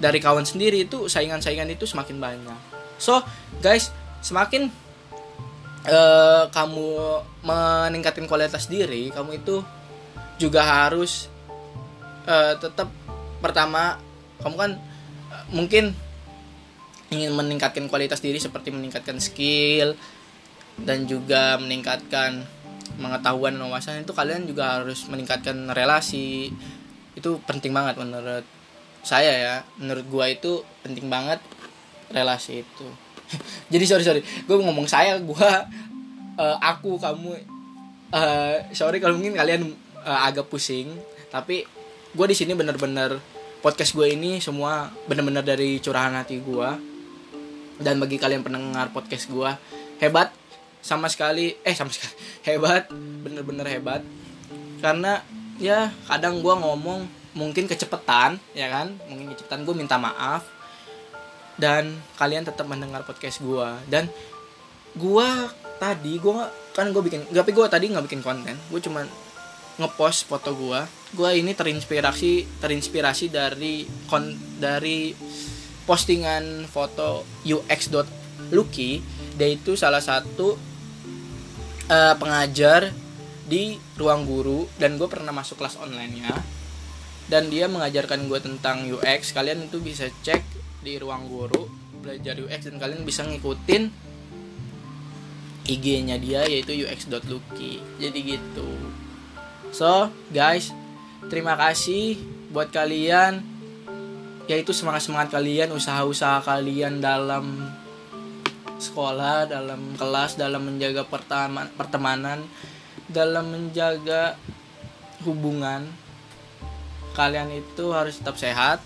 dari 0.01 0.17
kawan 0.17 0.47
sendiri 0.47 0.87
itu 0.89 1.05
saingan-saingan 1.11 1.69
itu 1.69 1.83
semakin 1.83 2.17
banyak. 2.17 2.59
So 2.97 3.19
guys 3.59 3.91
semakin 4.23 4.71
uh, 5.85 6.47
kamu 6.49 6.89
meningkatkan 7.43 8.25
kualitas 8.31 8.71
diri 8.71 9.11
kamu 9.11 9.43
itu 9.43 9.61
juga 10.39 10.65
harus 10.65 11.29
uh, 12.25 12.57
tetap 12.57 12.89
pertama 13.43 14.01
kamu 14.41 14.55
kan 14.57 14.71
uh, 15.29 15.45
mungkin 15.53 15.93
ingin 17.12 17.36
meningkatkan 17.36 17.91
kualitas 17.91 18.24
diri 18.24 18.39
seperti 18.39 18.71
meningkatkan 18.71 19.19
skill 19.19 20.00
dan 20.80 21.04
juga 21.06 21.60
meningkatkan 21.60 22.47
pengetahuan 22.95 23.60
dan 23.60 23.67
wawasan 23.67 24.04
itu 24.08 24.15
kalian 24.15 24.47
juga 24.47 24.80
harus 24.80 25.04
meningkatkan 25.12 25.69
relasi. 25.76 26.56
Itu 27.13 27.43
penting 27.43 27.76
banget 27.76 28.00
menurut 28.00 28.47
saya 29.04 29.32
ya. 29.36 29.56
Menurut 29.76 30.08
gua 30.08 30.32
itu 30.32 30.63
penting 30.88 31.12
banget 31.12 31.43
relasi 32.15 32.63
itu. 32.63 32.88
Jadi 33.74 33.84
sorry 33.84 34.04
sorry. 34.08 34.21
Gue 34.47 34.58
ngomong 34.63 34.88
saya 34.88 35.19
gua 35.19 35.67
uh, 36.39 36.58
aku 36.63 36.95
kamu 36.95 37.36
uh, 38.15 38.56
sorry 38.71 39.04
kalau 39.04 39.19
mungkin 39.19 39.36
kalian 39.36 39.76
uh, 40.04 40.19
agak 40.28 40.47
pusing 40.47 40.91
tapi 41.32 41.63
gue 42.12 42.26
di 42.28 42.36
sini 42.36 42.52
bener-bener 42.52 43.24
podcast 43.63 43.95
gue 43.95 44.12
ini 44.12 44.43
semua 44.43 44.91
bener-bener 45.08 45.43
dari 45.45 45.80
curahan 45.80 46.12
hati 46.12 46.43
gue 46.43 46.90
dan 47.82 47.98
bagi 47.98 48.22
kalian 48.22 48.46
pendengar 48.46 48.94
podcast 48.94 49.28
gue 49.28 49.52
hebat 50.02 50.30
sama 50.82 51.06
sekali 51.10 51.54
eh 51.62 51.76
sama 51.78 51.94
sekali 51.94 52.13
hebat 52.50 52.89
bener-bener 52.94 53.67
hebat. 53.70 54.02
Karena 54.82 55.22
ya 55.62 55.94
kadang 56.10 56.41
gue 56.41 56.54
ngomong 56.54 57.06
mungkin 57.38 57.70
kecepatan 57.70 58.41
ya 58.58 58.67
kan? 58.70 58.98
Mungkin 59.10 59.34
kecepatan 59.36 59.65
gue 59.65 59.76
minta 59.78 59.98
maaf. 60.02 60.46
Dan 61.60 62.02
kalian 62.17 62.48
tetap 62.48 62.65
mendengar 62.65 63.06
podcast 63.06 63.38
gue 63.44 63.70
dan 63.91 64.10
gue 64.98 65.30
tadi 65.78 66.17
gue 66.17 66.34
kan 66.74 66.89
gue 66.89 67.02
bikin 67.06 67.30
tapi 67.30 67.52
gue 67.54 67.65
tadi 67.70 67.86
nggak 67.94 68.06
bikin 68.10 68.22
konten. 68.26 68.58
Gue 68.74 68.82
cuman 68.82 69.06
ngepost 69.78 70.30
foto 70.30 70.54
gue 70.54 70.82
gue 71.12 71.30
ini 71.36 71.52
terinspirasi 71.52 72.62
terinspirasi 72.63 73.28
dari 73.28 73.84
kon 74.08 74.32
dari 74.60 75.12
postingan 75.91 76.71
foto 76.71 77.27
ux.lucky 77.43 78.91
dia 79.36 79.49
itu 79.51 79.75
salah 79.75 79.99
satu 79.99 80.56
uh, 81.91 82.15
pengajar 82.15 82.95
di 83.43 83.75
ruang 83.99 84.23
guru 84.23 84.71
dan 84.80 84.95
gue 84.95 85.12
pernah 85.12 85.36
masuk 85.36 85.60
kelas 85.60 85.75
online 85.84 86.23
nya 86.23 86.32
dan 87.27 87.51
dia 87.51 87.67
mengajarkan 87.67 88.32
gue 88.32 88.39
tentang 88.39 88.88
UX 88.88 89.36
kalian 89.36 89.67
itu 89.67 89.84
bisa 89.84 90.08
cek 90.23 90.39
di 90.80 90.95
ruang 90.95 91.27
guru 91.27 91.67
belajar 91.99 92.39
UX 92.39 92.71
dan 92.71 92.80
kalian 92.80 93.04
bisa 93.04 93.27
ngikutin 93.27 93.91
IG-nya 95.67 96.17
dia 96.17 96.41
yaitu 96.49 96.73
ux.lucky. 96.88 97.80
Jadi 98.01 98.19
gitu. 98.36 98.69
So, 99.71 100.10
guys, 100.34 100.73
terima 101.30 101.54
kasih 101.56 102.17
buat 102.49 102.73
kalian 102.73 103.50
yaitu 104.51 104.75
semangat-semangat 104.75 105.31
kalian, 105.31 105.71
usaha-usaha 105.71 106.43
kalian 106.43 106.99
dalam 106.99 107.71
sekolah, 108.75 109.47
dalam 109.47 109.95
kelas, 109.95 110.35
dalam 110.35 110.67
menjaga 110.67 111.07
pertemanan, 111.79 112.43
dalam 113.07 113.47
menjaga 113.47 114.35
hubungan. 115.23 115.87
Kalian 117.15 117.51
itu 117.55 117.95
harus 117.95 118.19
tetap 118.19 118.35
sehat, 118.35 118.83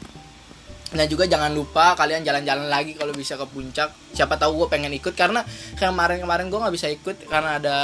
Nah 0.95 1.03
juga 1.09 1.27
jangan 1.27 1.51
lupa 1.51 1.97
kalian 1.97 2.23
jalan-jalan 2.23 2.71
lagi 2.71 2.95
kalau 2.95 3.11
bisa 3.11 3.35
ke 3.35 3.43
puncak. 3.49 3.91
Siapa 4.15 4.39
tahu 4.39 4.63
gue 4.63 4.67
pengen 4.71 4.93
ikut 4.95 5.11
karena 5.11 5.43
kemarin-kemarin 5.75 6.47
gue 6.47 6.55
nggak 6.55 6.75
bisa 6.75 6.87
ikut 6.87 7.25
karena 7.27 7.59
ada 7.59 7.77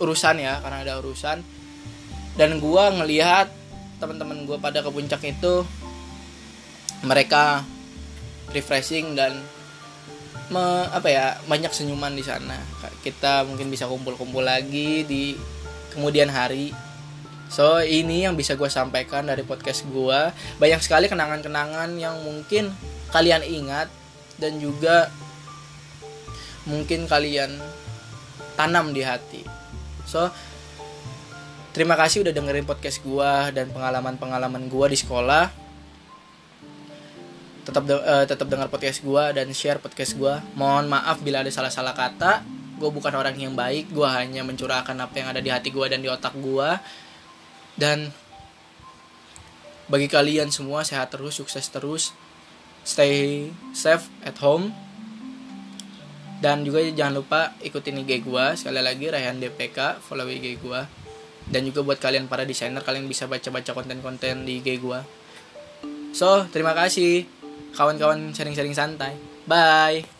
urusan 0.00 0.40
ya, 0.40 0.62
karena 0.64 0.86
ada 0.86 1.02
urusan. 1.04 1.44
Dan 2.38 2.56
gue 2.56 2.84
ngelihat 3.02 3.52
teman-teman 4.00 4.48
gue 4.48 4.56
pada 4.56 4.80
ke 4.80 4.88
puncak 4.88 5.20
itu 5.26 5.68
mereka 7.06 7.62
refreshing 8.50 9.14
dan 9.14 9.38
me, 10.50 10.62
apa 10.90 11.08
ya 11.10 11.26
banyak 11.46 11.70
senyuman 11.70 12.14
di 12.14 12.26
sana. 12.26 12.58
Kita 13.02 13.46
mungkin 13.46 13.70
bisa 13.70 13.86
kumpul-kumpul 13.86 14.42
lagi 14.42 15.06
di 15.06 15.34
kemudian 15.94 16.30
hari. 16.30 16.74
So 17.46 17.78
ini 17.78 18.26
yang 18.26 18.34
bisa 18.34 18.58
gue 18.58 18.66
sampaikan 18.66 19.22
dari 19.22 19.46
podcast 19.46 19.86
gue 19.86 20.20
Banyak 20.58 20.82
sekali 20.82 21.06
kenangan-kenangan 21.06 21.94
yang 21.94 22.18
mungkin 22.26 22.74
kalian 23.14 23.46
ingat 23.46 23.86
Dan 24.34 24.58
juga 24.58 25.06
mungkin 26.66 27.06
kalian 27.06 27.54
tanam 28.58 28.90
di 28.90 29.06
hati. 29.06 29.46
So 30.10 30.26
terima 31.70 31.94
kasih 31.94 32.26
udah 32.26 32.34
dengerin 32.34 32.66
podcast 32.66 32.98
gue 33.06 33.30
Dan 33.54 33.70
pengalaman-pengalaman 33.70 34.66
gue 34.66 34.86
di 34.90 34.98
sekolah 34.98 35.65
tetap 37.66 37.82
de 37.82 37.98
uh, 37.98 38.22
tetap 38.22 38.46
dengar 38.46 38.70
podcast 38.70 39.02
gue 39.02 39.24
dan 39.34 39.50
share 39.50 39.82
podcast 39.82 40.14
gue 40.14 40.34
mohon 40.54 40.86
maaf 40.86 41.18
bila 41.18 41.42
ada 41.42 41.50
salah-salah 41.50 41.98
kata 41.98 42.46
gue 42.78 42.90
bukan 42.94 43.10
orang 43.10 43.34
yang 43.34 43.58
baik 43.58 43.90
gue 43.90 44.06
hanya 44.06 44.46
mencurahkan 44.46 44.94
apa 44.94 45.14
yang 45.18 45.28
ada 45.34 45.42
di 45.42 45.50
hati 45.50 45.74
gue 45.74 45.86
dan 45.90 45.98
di 45.98 46.06
otak 46.06 46.38
gue 46.38 46.70
dan 47.74 48.14
bagi 49.86 50.10
kalian 50.10 50.50
semua 50.50 50.82
sehat 50.82 51.14
terus, 51.14 51.38
sukses 51.38 51.70
terus. 51.70 52.10
Stay 52.82 53.50
safe 53.70 54.10
at 54.26 54.34
home. 54.42 54.74
Dan 56.42 56.66
juga 56.66 56.84
jangan 56.84 57.22
lupa 57.22 57.40
ikutin 57.64 58.02
IG 58.04 58.26
gua 58.26 58.52
sekali 58.58 58.82
lagi 58.82 59.08
Rayhan 59.08 59.40
DPK, 59.40 60.02
follow 60.02 60.26
IG 60.26 60.58
gua. 60.60 60.90
Dan 61.46 61.70
juga 61.70 61.86
buat 61.86 62.02
kalian 62.02 62.26
para 62.26 62.42
desainer 62.42 62.82
kalian 62.82 63.06
bisa 63.06 63.30
baca-baca 63.30 63.72
konten-konten 63.72 64.42
di 64.42 64.58
IG 64.58 64.82
gua. 64.82 65.06
So, 66.10 66.50
terima 66.50 66.74
kasih 66.74 67.28
kawan-kawan 67.76 68.32
sharing-sharing 68.32 68.72
santai. 68.72 69.12
Bye. 69.46 70.15